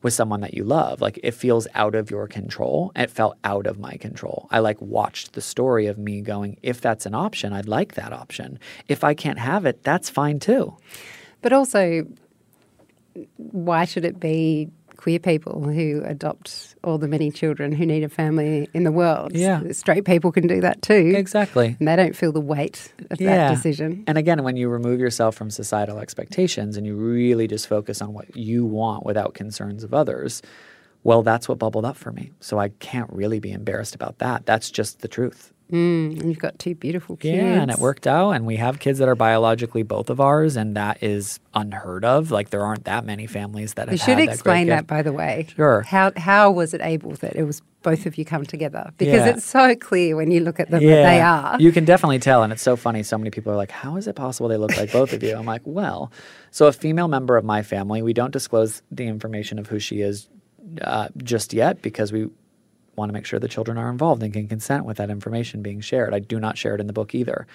[0.01, 1.01] with someone that you love.
[1.01, 2.91] Like it feels out of your control.
[2.95, 4.47] It felt out of my control.
[4.51, 8.13] I like watched the story of me going, if that's an option, I'd like that
[8.13, 8.59] option.
[8.87, 10.75] If I can't have it, that's fine too.
[11.41, 12.07] But also,
[13.37, 14.69] why should it be
[15.01, 19.31] queer people who adopt all the many children who need a family in the world.
[19.33, 19.63] Yeah.
[19.71, 21.13] Straight people can do that too.
[21.15, 21.75] Exactly.
[21.79, 23.35] And they don't feel the weight of yeah.
[23.47, 24.03] that decision.
[24.05, 28.13] And again, when you remove yourself from societal expectations and you really just focus on
[28.13, 30.43] what you want without concerns of others,
[31.03, 32.31] well, that's what bubbled up for me.
[32.39, 34.45] So I can't really be embarrassed about that.
[34.45, 35.51] That's just the truth.
[35.71, 37.37] Mm, and you've got two beautiful kids.
[37.37, 38.31] Yeah, and it worked out.
[38.31, 42.29] And we have kids that are biologically both of ours, and that is unheard of.
[42.29, 43.93] Like there aren't that many families that have.
[43.93, 45.47] You should had explain that, that, by the way.
[45.55, 45.81] Sure.
[45.83, 48.91] How how was it able that it was both of you come together?
[48.97, 49.29] Because Yeah.
[49.29, 51.59] it's so clear when you look at them that they are.
[51.59, 53.01] You can definitely tell, and it's so funny.
[53.03, 55.35] So many people are like, "How is it possible they look like both of you?"
[55.35, 56.11] I'm like, "Well,
[56.51, 60.01] so a female member of my family, we don't disclose the information of who she
[60.01, 60.27] is
[60.81, 62.27] uh, just yet because we
[62.95, 65.79] want to make sure the children are involved and can consent with that information being
[65.81, 66.13] shared.
[66.13, 67.47] I do not share it in the book either.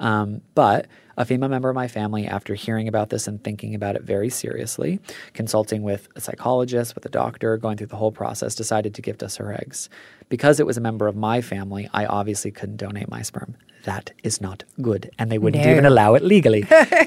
[0.00, 3.96] Um, but a female member of my family, after hearing about this and thinking about
[3.96, 5.00] it very seriously,
[5.34, 9.22] consulting with a psychologist, with a doctor, going through the whole process, decided to gift
[9.22, 9.88] us her eggs.
[10.28, 13.56] Because it was a member of my family, I obviously couldn't donate my sperm.
[13.84, 15.10] That is not good.
[15.18, 15.70] And they wouldn't No.
[15.70, 16.62] even allow it legally.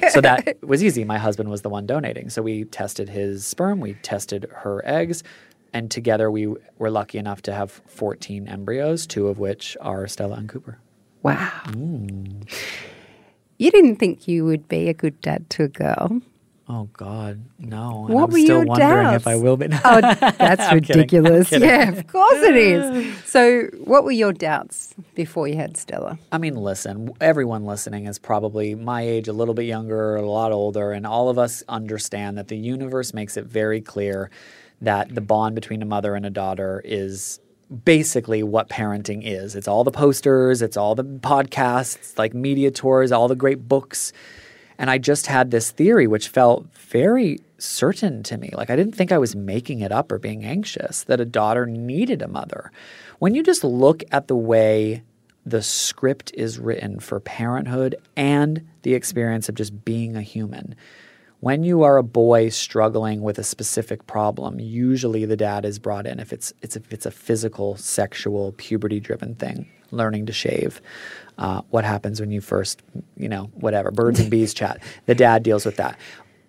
[0.10, 1.04] so that was easy.
[1.04, 2.30] My husband was the one donating.
[2.30, 5.24] So we tested his sperm, we tested her eggs,
[5.74, 10.36] and together we were lucky enough to have 14 embryos, two of which are Stella
[10.38, 10.80] and Cooper.
[11.24, 11.52] Wow.
[11.66, 12.50] Mm.
[13.58, 16.22] You didn't think you would be a good dad to a girl.
[16.70, 18.06] Oh God, no!
[18.06, 19.16] And What I'm were still your wondering doubts?
[19.24, 19.68] if I will be.
[19.84, 20.76] Oh, that's kidding.
[20.76, 21.50] ridiculous.
[21.50, 21.68] Kidding.
[21.68, 23.18] Yeah, of course it is.
[23.26, 26.18] So, what were your doubts before you had Stella?
[26.32, 30.52] I mean, listen, everyone listening is probably my age, a little bit younger, a lot
[30.54, 34.30] older, and all of us understand that the universe makes it very clear
[34.82, 37.40] that the bond between a mother and a daughter is
[37.86, 39.56] basically what parenting is.
[39.56, 44.12] It's all the posters, it's all the podcasts, like media tours, all the great books.
[44.78, 48.50] And I just had this theory which felt very certain to me.
[48.54, 51.66] Like I didn't think I was making it up or being anxious that a daughter
[51.66, 52.72] needed a mother.
[53.20, 55.04] When you just look at the way
[55.46, 60.76] the script is written for parenthood and the experience of just being a human,
[61.42, 66.08] when you are a boy struggling with a specific problem, usually the dad is brought
[66.08, 70.82] in if it's it's if it's a physical, sexual, puberty-driven thing, learning to shave.
[71.38, 72.84] Uh, what happens when you first,
[73.18, 74.82] you know, whatever birds and bees chat?
[75.08, 75.98] The dad deals with that.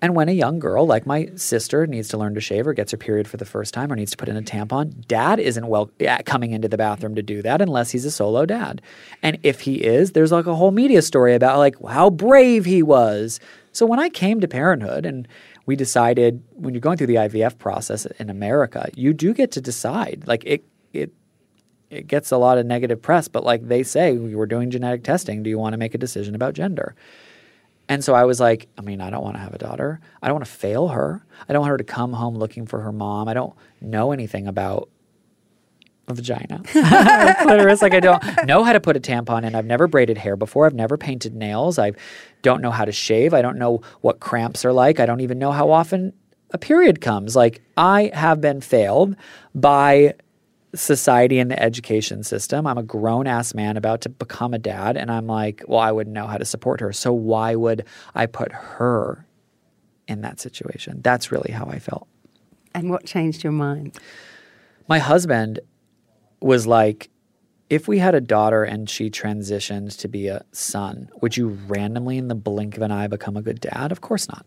[0.02, 2.90] And when a young girl like my sister needs to learn to shave or gets
[2.90, 5.68] her period for the first time or needs to put in a tampon, dad isn't
[5.68, 5.90] well
[6.26, 8.82] coming into the bathroom to do that unless he's a solo dad.
[9.22, 12.82] And if he is, there's like a whole media story about like how brave he
[12.82, 13.40] was.
[13.72, 15.26] So when I came to parenthood and
[15.66, 19.60] we decided when you're going through the IVF process in America, you do get to
[19.60, 20.24] decide.
[20.26, 21.12] Like it it
[21.90, 25.04] it gets a lot of negative press, but like they say, we were doing genetic
[25.04, 25.42] testing.
[25.42, 26.94] Do you want to make a decision about gender?
[27.88, 30.00] And so I was like, I mean, I don't want to have a daughter.
[30.22, 31.24] I don't want to fail her.
[31.48, 33.28] I don't want her to come home looking for her mom.
[33.28, 34.88] I don't know anything about
[36.08, 37.82] a vagina, or clitoris.
[37.82, 39.54] Like I don't know how to put a tampon in.
[39.54, 40.66] I've never braided hair before.
[40.66, 41.78] I've never painted nails.
[41.78, 41.92] I
[42.42, 43.32] don't know how to shave.
[43.32, 45.00] I don't know what cramps are like.
[45.00, 46.12] I don't even know how often
[46.50, 47.34] a period comes.
[47.34, 49.16] Like I have been failed
[49.54, 50.14] by
[50.74, 52.66] society and the education system.
[52.66, 55.92] I'm a grown ass man about to become a dad, and I'm like, well, I
[55.92, 56.92] wouldn't know how to support her.
[56.92, 59.26] So why would I put her
[60.08, 61.00] in that situation?
[61.02, 62.08] That's really how I felt.
[62.74, 63.98] And what changed your mind?
[64.88, 65.60] My husband
[66.40, 67.10] was like,
[67.72, 72.18] if we had a daughter and she transitioned to be a son, would you randomly
[72.18, 73.90] in the blink of an eye become a good dad?
[73.90, 74.44] Of course not.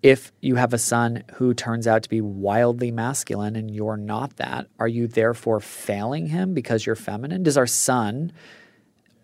[0.00, 4.36] If you have a son who turns out to be wildly masculine and you're not
[4.36, 7.42] that, are you therefore failing him because you're feminine?
[7.42, 8.30] Does our son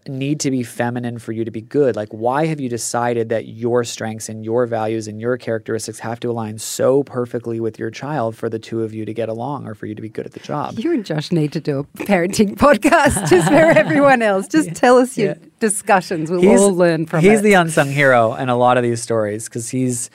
[0.06, 1.96] need to be feminine for you to be good?
[1.96, 6.20] Like, why have you decided that your strengths and your values and your characteristics have
[6.20, 9.66] to align so perfectly with your child for the two of you to get along
[9.66, 10.78] or for you to be good at the job?
[10.78, 14.46] You and Josh need to do a parenting podcast just for everyone else.
[14.46, 15.34] Just tell us your Yeah.
[15.60, 16.30] discussions.
[16.30, 17.42] We'll all learn from he's it.
[17.42, 20.10] the unsung hero in a lot of these stories because he's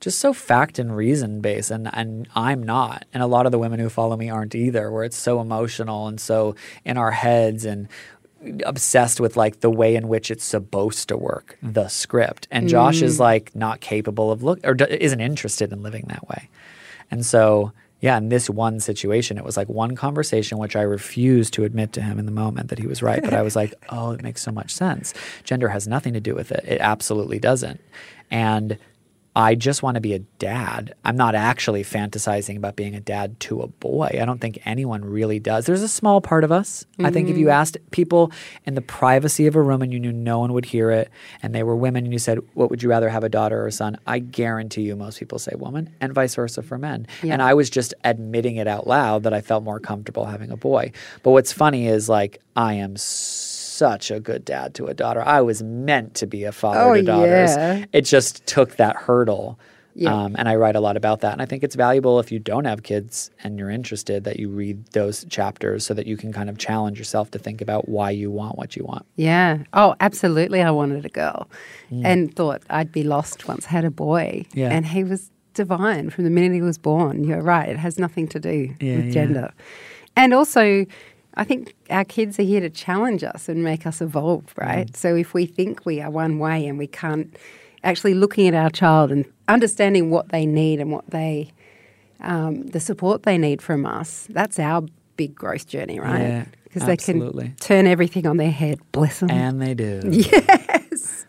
[0.00, 3.04] just so fact and reason based and, and I'm not.
[3.12, 6.06] And a lot of the women who follow me aren't either, where it's so emotional
[6.06, 7.88] and so in our heads and
[8.64, 12.46] obsessed with like the way in which it's supposed to work, the script.
[12.50, 13.20] And Josh is mm.
[13.20, 16.48] like not capable of look or d- isn't interested in living that way.
[17.10, 21.52] And so, yeah, in this one situation, it was like one conversation which I refused
[21.54, 23.22] to admit to him in the moment that he was right.
[23.22, 25.14] But I was like, oh, it makes so much sense.
[25.44, 26.64] Gender has nothing to do with it.
[26.66, 27.80] It absolutely doesn't.
[28.30, 28.78] And
[29.38, 30.96] I just want to be a dad.
[31.04, 34.18] I'm not actually fantasizing about being a dad to a boy.
[34.20, 35.64] I don't think anyone really does.
[35.64, 36.84] There's a small part of us.
[36.98, 37.52] I think if you mm.
[37.52, 38.32] asked people
[38.64, 41.08] in the privacy of a room and you knew no one would hear it,
[41.40, 43.68] and they were women, and you said, What would you rather have, a daughter or
[43.68, 43.96] a son?
[44.08, 47.06] I guarantee you most people say woman, and vice versa for men.
[47.22, 47.34] Yeah.
[47.34, 50.56] And I was just admitting it out loud that I felt more comfortable having a
[50.56, 50.90] boy.
[51.22, 52.96] But what's funny is like, I am
[53.78, 55.22] such a good dad to a daughter.
[55.38, 57.84] I was meant to be a father Oh, to daughters yeah.
[57.92, 59.58] it just took that hurdle
[59.94, 60.14] Yeah.
[60.14, 61.32] Um, and I write a lot about that.
[61.32, 64.48] And I think it's valuable if you don't have kids and you're interested that you
[64.48, 68.10] read those chapters so that you can kind of challenge yourself to think about why
[68.22, 69.04] you want what you want.
[69.16, 69.50] Yeah.
[69.72, 70.60] Oh, absolutely.
[70.62, 71.40] I wanted a girl
[72.10, 74.28] and thought I'd be lost once I had a boy.
[74.50, 74.56] Mm.
[74.62, 74.70] Yeah.
[74.74, 77.24] And he was divine from the minute he was born.
[77.24, 77.68] You're right.
[77.68, 79.10] It has nothing to do Yeah, with yeah.
[79.18, 79.48] gender.
[80.14, 80.86] And also,
[81.38, 84.88] I think our kids are here to challenge us and make us evolve, right?
[84.88, 84.96] Mm.
[84.96, 87.34] So if we think we are one way and we can't
[87.84, 91.52] actually looking at our child and understanding what they need and what they,
[92.20, 94.82] um, the support they need from us, that's our
[95.16, 96.46] big growth journey, Yeah, right?
[96.64, 97.44] Because they absolutely.
[97.46, 98.80] can turn everything on their head.
[98.92, 99.30] Bless them.
[99.30, 100.00] And they do.
[100.10, 101.24] Yes.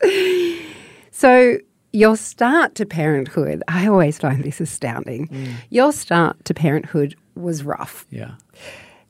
[1.11, 1.57] So
[1.91, 5.29] your start to parenthood, I always find this astounding.
[5.69, 8.05] Your start to parenthood was rough.
[8.09, 8.31] Yeah.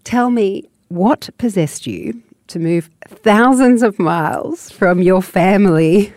[0.04, 6.14] Tell me what possessed you to move thousands of miles from your family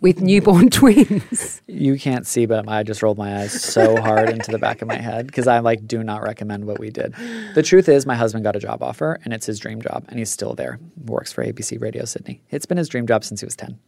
[0.00, 1.62] with newborn twins.
[1.68, 4.88] You can't see, but I just rolled my eyes so hard into the back of
[4.88, 7.14] my head because I like do not recommend what we did.
[7.54, 10.18] The truth is, my husband got a job offer, and it's his dream job, and
[10.18, 10.80] he's still there.
[11.04, 12.42] Works for ABC Radio Sydney.
[12.50, 13.78] It's been his dream job since he was ten.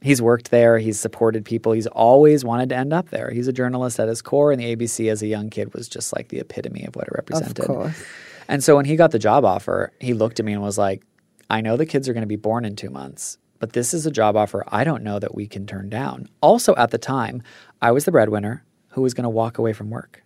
[0.00, 0.78] He's worked there.
[0.78, 1.70] He's supported people.
[1.70, 3.30] He's always wanted to end up there.
[3.30, 6.12] He's a journalist at his core, and the ABC as a young kid was just
[6.12, 7.64] like the epitome of what it represented.
[7.64, 8.04] course.
[8.52, 11.02] And so when he got the job offer, he looked at me and was like,
[11.48, 14.04] I know the kids are going to be born in two months, but this is
[14.04, 16.28] a job offer I don't know that we can turn down.
[16.42, 17.42] Also, at the time,
[17.80, 20.22] I was the breadwinner who was going to walk away from work.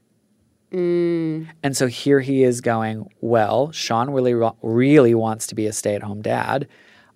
[0.73, 1.47] Mm.
[1.63, 5.95] And so here he is going, Well, Sean really, really wants to be a stay
[5.95, 6.67] at home dad.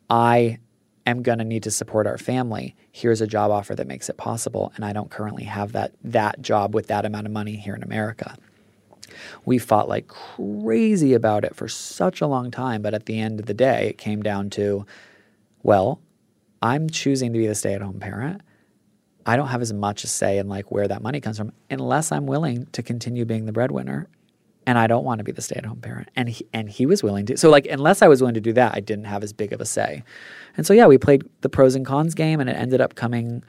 [0.09, 0.61] I
[1.07, 2.77] am going to need to support our family.
[2.93, 4.73] Here's a job offer that makes it possible.
[4.77, 7.83] And I don't currently have that, that job with that amount of money here in
[7.83, 8.37] America.
[9.45, 12.83] We fought like crazy about it for such a long time.
[12.83, 14.87] But at the end of the day, it came down to,
[15.63, 16.01] well,
[16.63, 18.43] I'm choosing to be the stay at home parent.
[19.27, 22.11] I don't have as much a say in like where that money comes from unless
[22.11, 24.09] I'm willing to continue being the breadwinner.
[24.67, 26.11] And I don't want to be the stay at home parent.
[26.17, 27.37] And he, and he was willing to.
[27.37, 29.61] So like unless I was willing to do that, I didn't have as big of
[29.61, 30.05] a say.
[30.57, 33.43] And so yeah, we played the pros and cons game and it ended up coming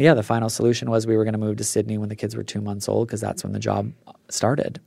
[0.00, 2.36] yeah, the final solution was we were going to move to Sydney when the kids
[2.36, 3.92] were 2 months old because that's when the job
[4.28, 4.80] started.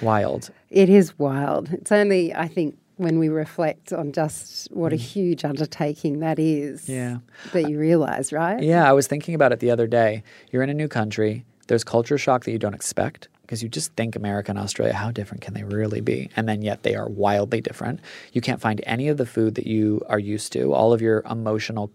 [0.00, 0.50] Wild.
[0.70, 1.70] It is wild.
[1.72, 5.00] It's only, I think, when we reflect on just what a mm.
[5.00, 7.18] huge undertaking that is Yeah.
[7.52, 8.62] that you realize, right?
[8.62, 10.22] Yeah, I was thinking about it the other day.
[10.50, 11.44] You're in a new country.
[11.68, 15.10] There's culture shock that you don't expect because you just think America and Australia, how
[15.10, 16.30] different can they really be?
[16.36, 18.00] And then yet they are wildly different.
[18.32, 20.72] You can't find any of the food that you are used to.
[20.72, 21.90] All of your emotional,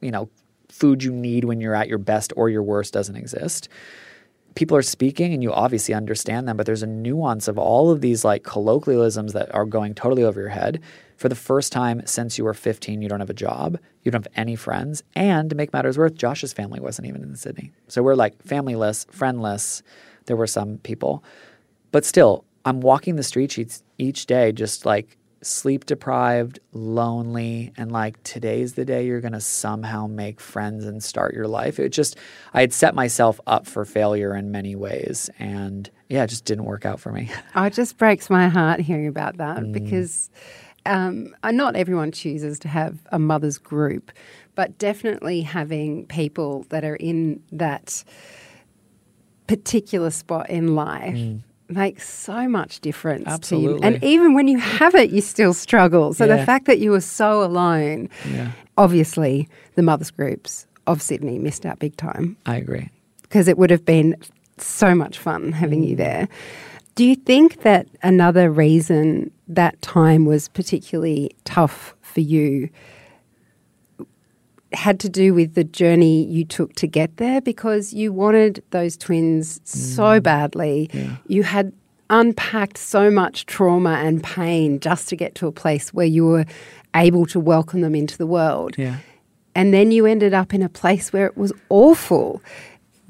[0.00, 0.28] you know,
[0.78, 3.68] food you need when you're at your best or your worst doesn't exist.
[4.54, 8.00] People are speaking and you obviously understand them, but there's a nuance of all of
[8.00, 10.80] these like colloquialisms that are going totally over your head.
[11.16, 14.24] For the first time since you were 15, you don't have a job, you don't
[14.24, 17.72] have any friends, and to make matters worse, Josh's family wasn't even in Sydney.
[17.88, 19.82] So we're like familyless, friendless.
[20.26, 21.24] There were some people,
[21.90, 27.92] but still, I'm walking the streets each, each day, just like sleep deprived, lonely, and
[27.92, 31.78] like today's the day you're gonna somehow make friends and start your life.
[31.78, 32.16] It just,
[32.54, 36.64] I had set myself up for failure in many ways, and yeah, it just didn't
[36.64, 37.30] work out for me.
[37.54, 39.72] Oh, it just breaks my heart hearing about that Mm.
[39.72, 40.30] because
[40.86, 44.10] um, uh, not everyone chooses to have a mother's group,
[44.54, 48.02] but definitely having people that are in that
[49.46, 51.18] particular spot in life.
[51.68, 53.78] Makes so much difference to you.
[53.82, 56.14] And even when you have it, you still struggle.
[56.14, 58.52] So the fact that you were so alone, Yeah.
[58.78, 62.88] obviously the mothers groups of Sydney missed out big time I agree.
[63.22, 64.16] because it would have been
[64.56, 65.88] so much fun having Mm.
[65.90, 66.28] you there.
[66.94, 72.70] Do you think that another reason that time was particularly tough for you
[74.72, 77.40] had to do with the journey you took to get there?
[77.40, 79.66] Because you wanted those twins Mm.
[79.66, 80.90] so badly.
[81.26, 81.72] You had
[82.10, 86.46] unpacked so much trauma and pain just to get to a place where you were
[86.94, 88.96] able to welcome them into the world Yeah.
[89.54, 92.40] and then you ended up in a place where it was awful.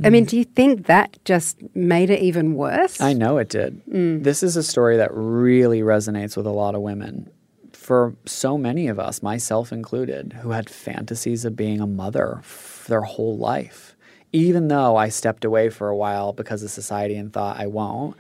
[0.03, 3.01] I mean, do you think that just made it even worse?
[3.01, 3.81] I know it did.
[3.87, 7.29] This is a story that really resonates with a lot of women.
[7.89, 12.43] For so many of us, myself included, who had fantasies of being a mother
[12.87, 13.97] their whole life,
[14.31, 18.15] even though I stepped away for a while because of society and thought I won't.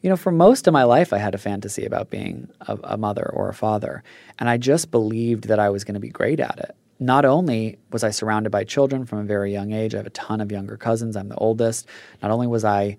[0.00, 2.96] You know, for most of my life, I had a fantasy about being a, a
[2.96, 4.02] mother or a father.
[4.38, 6.74] And I just believed that I was going to be great at it.
[6.98, 10.10] Not only was I surrounded by children from a very young age, I have a
[10.10, 11.86] ton of younger cousins, I'm the oldest.
[12.22, 12.96] Not only was I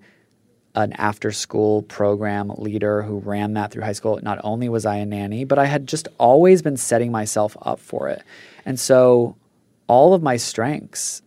[0.74, 4.18] an after school program leader who ran that through high school.
[4.22, 7.78] Not only was I a nanny, but I had just always been setting myself up
[7.78, 8.22] for it.
[8.64, 9.36] And so
[9.86, 11.20] all of my strengths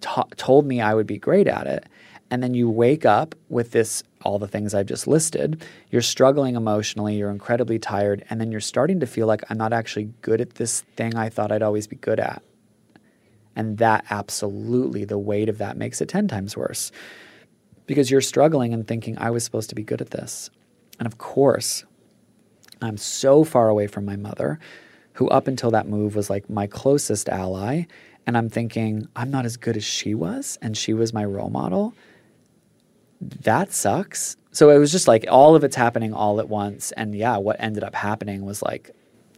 [0.00, 1.86] ta- told me I would be great at it.
[2.30, 5.64] And then you wake up with this, all the things I've just listed.
[5.90, 9.72] You're struggling emotionally, you're incredibly tired, and then you're starting to feel like I'm not
[9.72, 12.42] actually good at this thing I thought I'd always be good at.
[13.56, 16.92] And that absolutely, the weight of that makes it 10 times worse
[17.88, 20.50] because you're struggling and thinking, I was supposed to be good at this.
[21.00, 21.84] And of course,
[22.80, 24.60] I'm so far away from my mother,
[25.14, 27.84] who up until that move was like my closest ally.
[28.26, 31.48] And I'm thinking, I'm not as good as she was, and she was my role
[31.48, 31.94] model.
[33.20, 34.36] That sucks.
[34.52, 36.92] So it was just like all of it's happening all at once.
[36.92, 38.90] And yeah, what ended up happening was like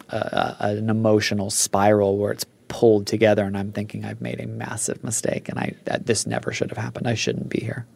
[0.09, 3.45] a, a, an emotional spiral where it's pulled together.
[3.45, 7.07] And I'm thinking I've made a massive mistake, and I this never should have happened.
[7.07, 7.87] I shouldn't be here.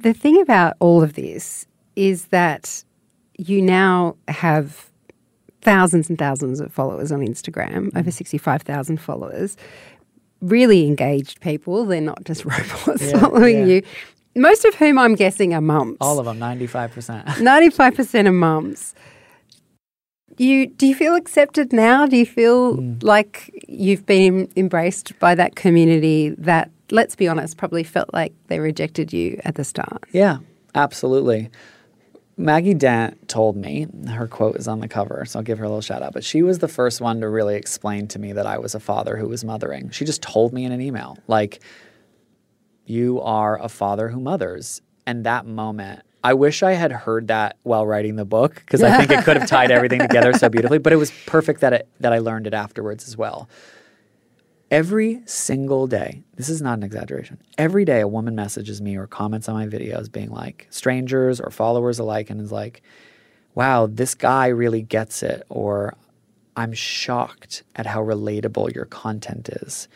[0.00, 2.84] The thing about all of this is that
[3.36, 4.90] you now have
[5.62, 7.98] thousands and thousands of followers on Instagram, mm.
[7.98, 9.56] over 65,000 followers,
[10.40, 11.84] really engaged people.
[11.84, 13.64] They're not just robots Yeah, following yeah.
[13.64, 13.82] you,
[14.36, 15.96] most of whom I'm guessing are mums.
[16.00, 17.24] All of them, 95%.
[17.24, 18.94] 95% of mums.
[20.38, 22.06] You do you feel accepted now?
[22.06, 23.02] Do you feel Mm.
[23.02, 28.60] like you've been embraced by that community that let's be honest, probably felt like they
[28.60, 30.04] rejected you at the start?
[30.12, 30.38] Yeah,
[30.74, 31.50] absolutely.
[32.38, 35.68] Maggie Dent told me, her quote is on the cover, so I'll give her a
[35.68, 38.46] little shout out, but she was the first one to really explain to me that
[38.46, 39.90] I was a father who was mothering.
[39.90, 41.60] She just told me in an email, like,
[42.86, 44.80] you are a father who mothers.
[45.06, 48.98] And that moment, I wish I had heard that while writing the book because I
[48.98, 51.88] think it could have tied everything together so beautifully, but it was perfect that it,
[52.00, 53.48] that I learned it afterwards as well.
[54.70, 57.40] Every single day, this is not an exaggeration.
[57.56, 61.50] Every day, a woman messages me or comments on my videos, being like, strangers or
[61.50, 62.82] followers alike, and is like,
[63.54, 65.94] wow, this guy really gets it, or
[66.58, 69.88] I'm shocked at how relatable your content is.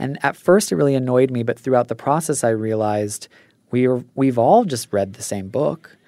[0.00, 3.28] And at first, it really annoyed me, but throughout the process, I realized
[3.76, 5.98] we are, we've all just read the same book.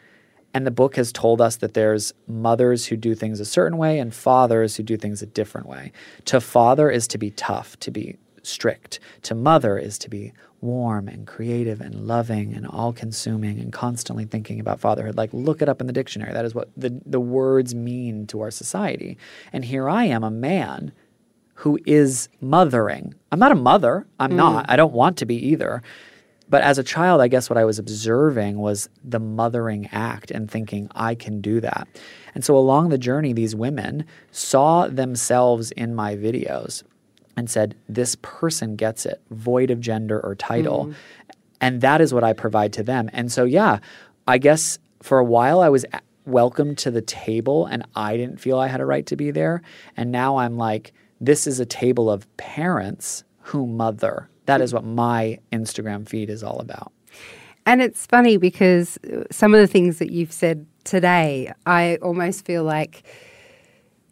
[0.55, 3.99] And the book has told us that there's mothers who do things a certain way
[3.99, 5.93] and fathers who do things a different way.
[6.25, 9.01] To father is to be tough, to be strict.
[9.25, 14.25] To mother is to be warm and creative and loving and all consuming and constantly
[14.25, 15.19] thinking about fatherhood.
[15.19, 16.33] Like, look it up in the dictionary.
[16.33, 19.19] That is what the, the words mean to our society.
[19.53, 20.93] And here I am, a man
[21.53, 23.15] who is mothering.
[23.31, 24.07] I'm not a mother.
[24.19, 24.37] I'm mm.
[24.37, 24.65] not.
[24.71, 25.83] I don't want to be either.
[26.51, 30.51] But as a child, I guess what I was observing was the mothering act and
[30.51, 31.87] thinking, I can do that.
[32.35, 36.83] And so along the journey, these women saw themselves in my videos
[37.37, 40.87] and said, This person gets it, void of gender or title.
[40.87, 40.93] Mm-hmm.
[41.61, 43.11] And that is what I provide to them.
[43.13, 43.81] And so, yeah,
[44.27, 45.85] I guess for a while I was
[46.25, 49.63] welcome to the table and I didn't feel I had a right to be there.
[49.97, 54.29] And now I'm like, this is a table of parents who mother.
[54.49, 56.91] That is what my Instagram feed is all about.
[57.67, 58.99] And it's funny because
[59.31, 63.03] some of the things that you've said today, I almost feel like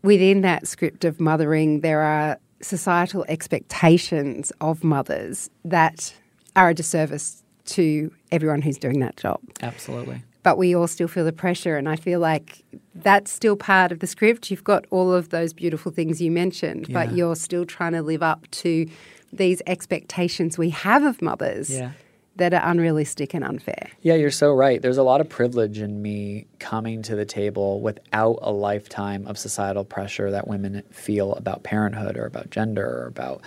[0.02, 6.14] within that script of mothering, there are societal expectations of mothers that
[6.54, 9.40] are a disservice to everyone who's doing that job.
[9.62, 10.22] Absolutely.
[10.42, 12.62] But we all still feel the pressure, and I feel like
[12.94, 14.50] that's still part of the script.
[14.50, 18.22] You've got all of those beautiful things you mentioned, but you're still trying to live
[18.22, 18.86] up to
[19.32, 21.92] these expectations we have of mothers Yeah.
[22.36, 23.88] that are unrealistic and unfair.
[24.02, 24.80] Yeah, you're so right.
[24.80, 29.38] There's a lot of privilege in me coming to the table without a lifetime of
[29.38, 33.42] societal pressure that women feel about parenthood or about gender or about,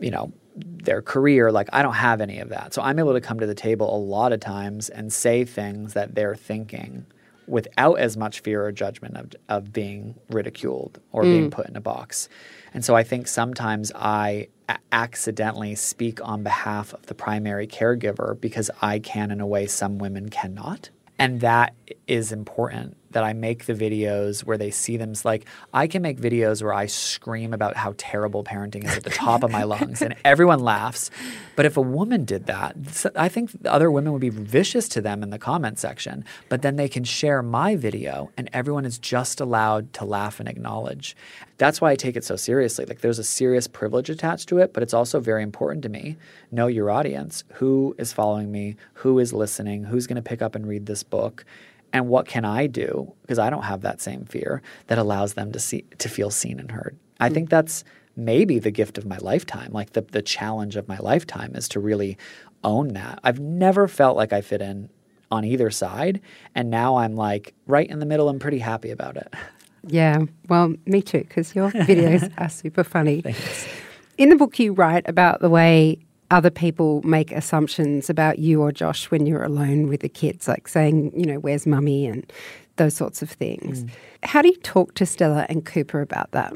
[0.00, 1.50] you know, their career.
[1.50, 2.74] Like, I don't have any of that.
[2.74, 5.94] So I'm able to come to the table a lot of times and say things
[5.94, 7.06] that they're thinking
[7.48, 11.52] without as much fear or judgment of, of being ridiculed or being mm.
[11.52, 12.28] put in a box.
[12.72, 18.40] And so I think sometimes I a- accidentally speak on behalf of the primary caregiver
[18.40, 20.90] because I can in a way some women cannot.
[21.18, 21.74] And that
[22.06, 25.12] is important that I make the videos where they see them.
[25.24, 29.10] Like, I can make videos where I scream about how terrible parenting is at the
[29.10, 31.10] top of my lungs and everyone laughs.
[31.56, 32.76] But if a woman did that,
[33.16, 36.24] I think other women would be vicious to them in the comment section.
[36.48, 40.48] But then they can share my video and everyone is just allowed to laugh and
[40.48, 41.16] acknowledge.
[41.58, 42.86] That's why I take it so seriously.
[42.86, 46.16] Like, there's a serious privilege attached to it, but it's also very important to me.
[46.50, 47.44] Know your audience.
[47.54, 48.76] Who is following me?
[48.94, 49.84] Who is listening?
[49.84, 51.44] Who's going to pick up and read this book?
[51.92, 55.52] And what can I do because I don't have that same fear that allows them
[55.52, 56.98] to see to feel seen and heard.
[57.20, 57.50] I think mm.
[57.50, 57.84] that's
[58.16, 59.72] maybe the gift of my lifetime.
[59.72, 62.18] Like the the challenge of my lifetime is to really
[62.64, 63.18] own that.
[63.24, 64.88] I've never felt like I fit in
[65.30, 66.20] on either side,
[66.54, 68.28] and now I'm like right in the middle.
[68.28, 69.32] I'm pretty happy about it.
[69.86, 73.24] Yeah, well, me too, because your videos are super funny.
[74.16, 75.98] In the book, you write about the way
[76.32, 80.66] other people make assumptions about you or Josh when you're alone with the kids, like
[80.66, 82.32] saying, you know, where's mummy and
[82.76, 83.84] those sorts of things.
[83.84, 83.90] Mm.
[84.22, 86.54] How do you talk to Stella and Cooper about that?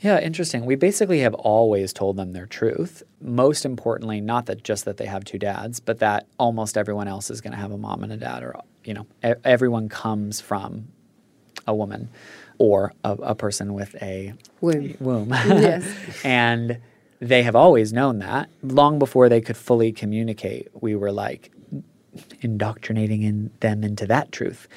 [0.00, 0.66] Yeah, interesting.
[0.66, 3.04] We basically have always told them their truth.
[3.20, 7.30] Most importantly, not that just that they have two dads, but that almost everyone else
[7.30, 10.88] is going to have a mom and a dad, or you know, everyone comes from
[11.66, 12.10] a woman
[12.58, 14.96] or a, a person with a womb.
[15.00, 15.28] womb.
[15.30, 15.84] yes.
[16.24, 16.80] and
[17.24, 20.68] they have always known that long before they could fully communicate.
[20.78, 21.50] We were like
[22.42, 24.68] indoctrinating in them into that truth.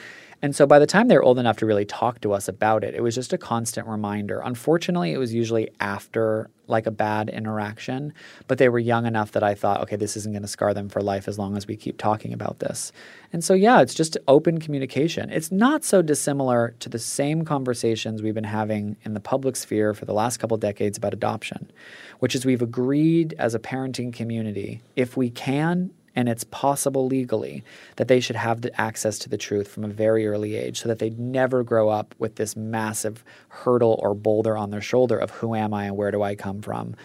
[0.42, 2.94] And so by the time they're old enough to really talk to us about it,
[2.94, 4.40] it was just a constant reminder.
[4.44, 8.14] Unfortunately, it was usually after like a bad interaction,
[8.48, 10.90] but they were young enough that I thought, okay, this isn't going to scar them
[10.90, 12.92] for life as long as we keep talking about this.
[13.34, 15.30] And so, yeah, it's just open communication.
[15.30, 19.94] It's not so dissimilar to the same conversations we've been having in the public sphere
[19.94, 21.72] for the last couple decades about adoption,
[22.20, 27.64] which is we've agreed as a parenting community, if we can and it's possible legally
[27.98, 30.90] that they should have the access to the truth from a very early age so
[30.90, 35.30] that they never grow up with this massive hurdle or boulder on their shoulder of
[35.30, 36.96] who am I and where do I come from?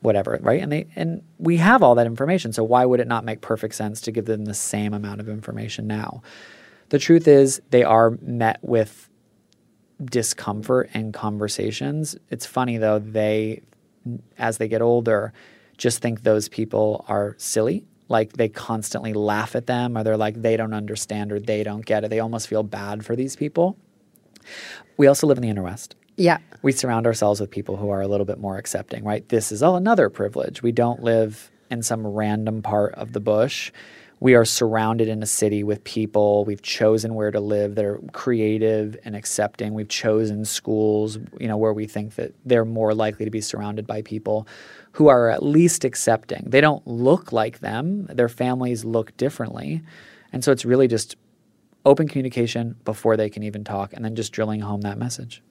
[0.00, 0.62] Whatever right?
[0.62, 3.74] And they and we have all that information so why would it not make perfect
[3.74, 6.22] sense to give them the same amount of information now?
[6.90, 9.10] The truth is they are met with
[10.04, 12.16] discomfort in conversations.
[12.30, 13.62] It's funny though they
[14.38, 15.32] as they get older
[15.78, 20.40] just think those people are silly like they constantly laugh at them or they're like
[20.40, 22.10] they don't understand or they don't get it.
[22.10, 23.76] They almost feel bad for these people.
[24.96, 25.96] We also live in the inner west.
[26.16, 26.38] Yeah.
[26.62, 29.28] We surround ourselves with people who are a little bit more accepting, right?
[29.28, 30.62] This is all another privilege.
[30.62, 33.72] We don't live in some random part of the bush.
[34.20, 36.44] We are surrounded in a city with people.
[36.44, 37.74] We've chosen where to live.
[37.74, 39.74] They're creative and accepting.
[39.74, 43.86] We've chosen schools, you know, where we think that they're more likely to be surrounded
[43.86, 44.46] by people
[44.94, 46.44] who are at least accepting.
[46.46, 49.82] They don't look like them, their families look differently.
[50.32, 51.16] And so it's really just
[51.84, 55.42] open communication before they can even talk and then just drilling home that message.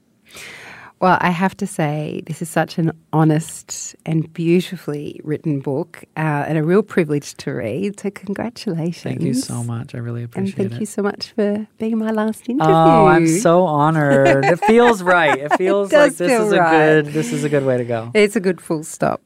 [1.02, 6.46] Well, I have to say, this is such an honest and beautifully written book uh,
[6.48, 8.00] and a real privilege to read.
[8.00, 9.04] So, congratulations.
[9.04, 9.94] Thank you so much.
[9.94, 10.62] I really appreciate it.
[10.62, 10.80] And thank it.
[10.80, 12.74] you so much for being my last interview.
[12.74, 14.46] Oh, I'm so honored.
[14.46, 15.38] it feels right.
[15.38, 16.74] It feels it like this is right.
[16.74, 18.10] a good this is a good way to go.
[18.14, 19.22] It's a good full stop.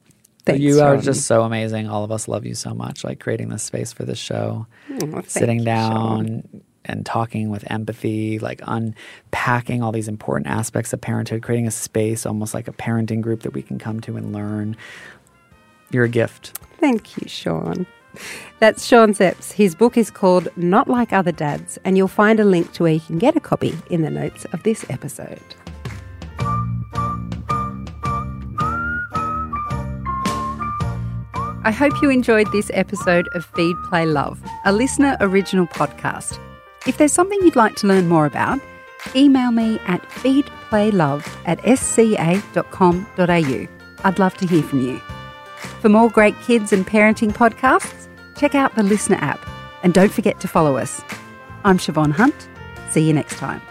[0.48, 1.88] Thanks, you are just so amazing.
[1.88, 3.04] All of us love you so much.
[3.04, 4.66] Like creating this space for this show,
[5.02, 6.62] oh, sitting down Sean.
[6.86, 12.26] and talking with empathy, like unpacking all these important aspects of parenthood, creating a space
[12.26, 14.76] almost like a parenting group that we can come to and learn.
[15.92, 16.58] You're a gift.
[16.80, 17.86] Thank you, Sean.
[18.60, 19.52] That's Sean Szeps.
[19.52, 22.94] His book is called Not Like Other Dads, and you'll find a link to where
[22.94, 25.40] you can get a copy in the notes of this episode.
[31.68, 36.40] I hope you enjoyed this episode of Feed Play Love, a LiSTNR original podcast.
[36.88, 38.62] If there's something you'd like to learn more about,
[39.18, 43.68] email me at feedplaylove at sca.com.au.
[44.06, 45.02] I'd love to hear from you.
[45.82, 48.08] For more great kids and parenting podcasts,
[48.38, 49.46] check out the LiSTNR app
[49.84, 51.02] and don't forget to follow us.
[51.66, 52.48] I'm Siobhan Hunt.
[52.92, 53.62] See you next time.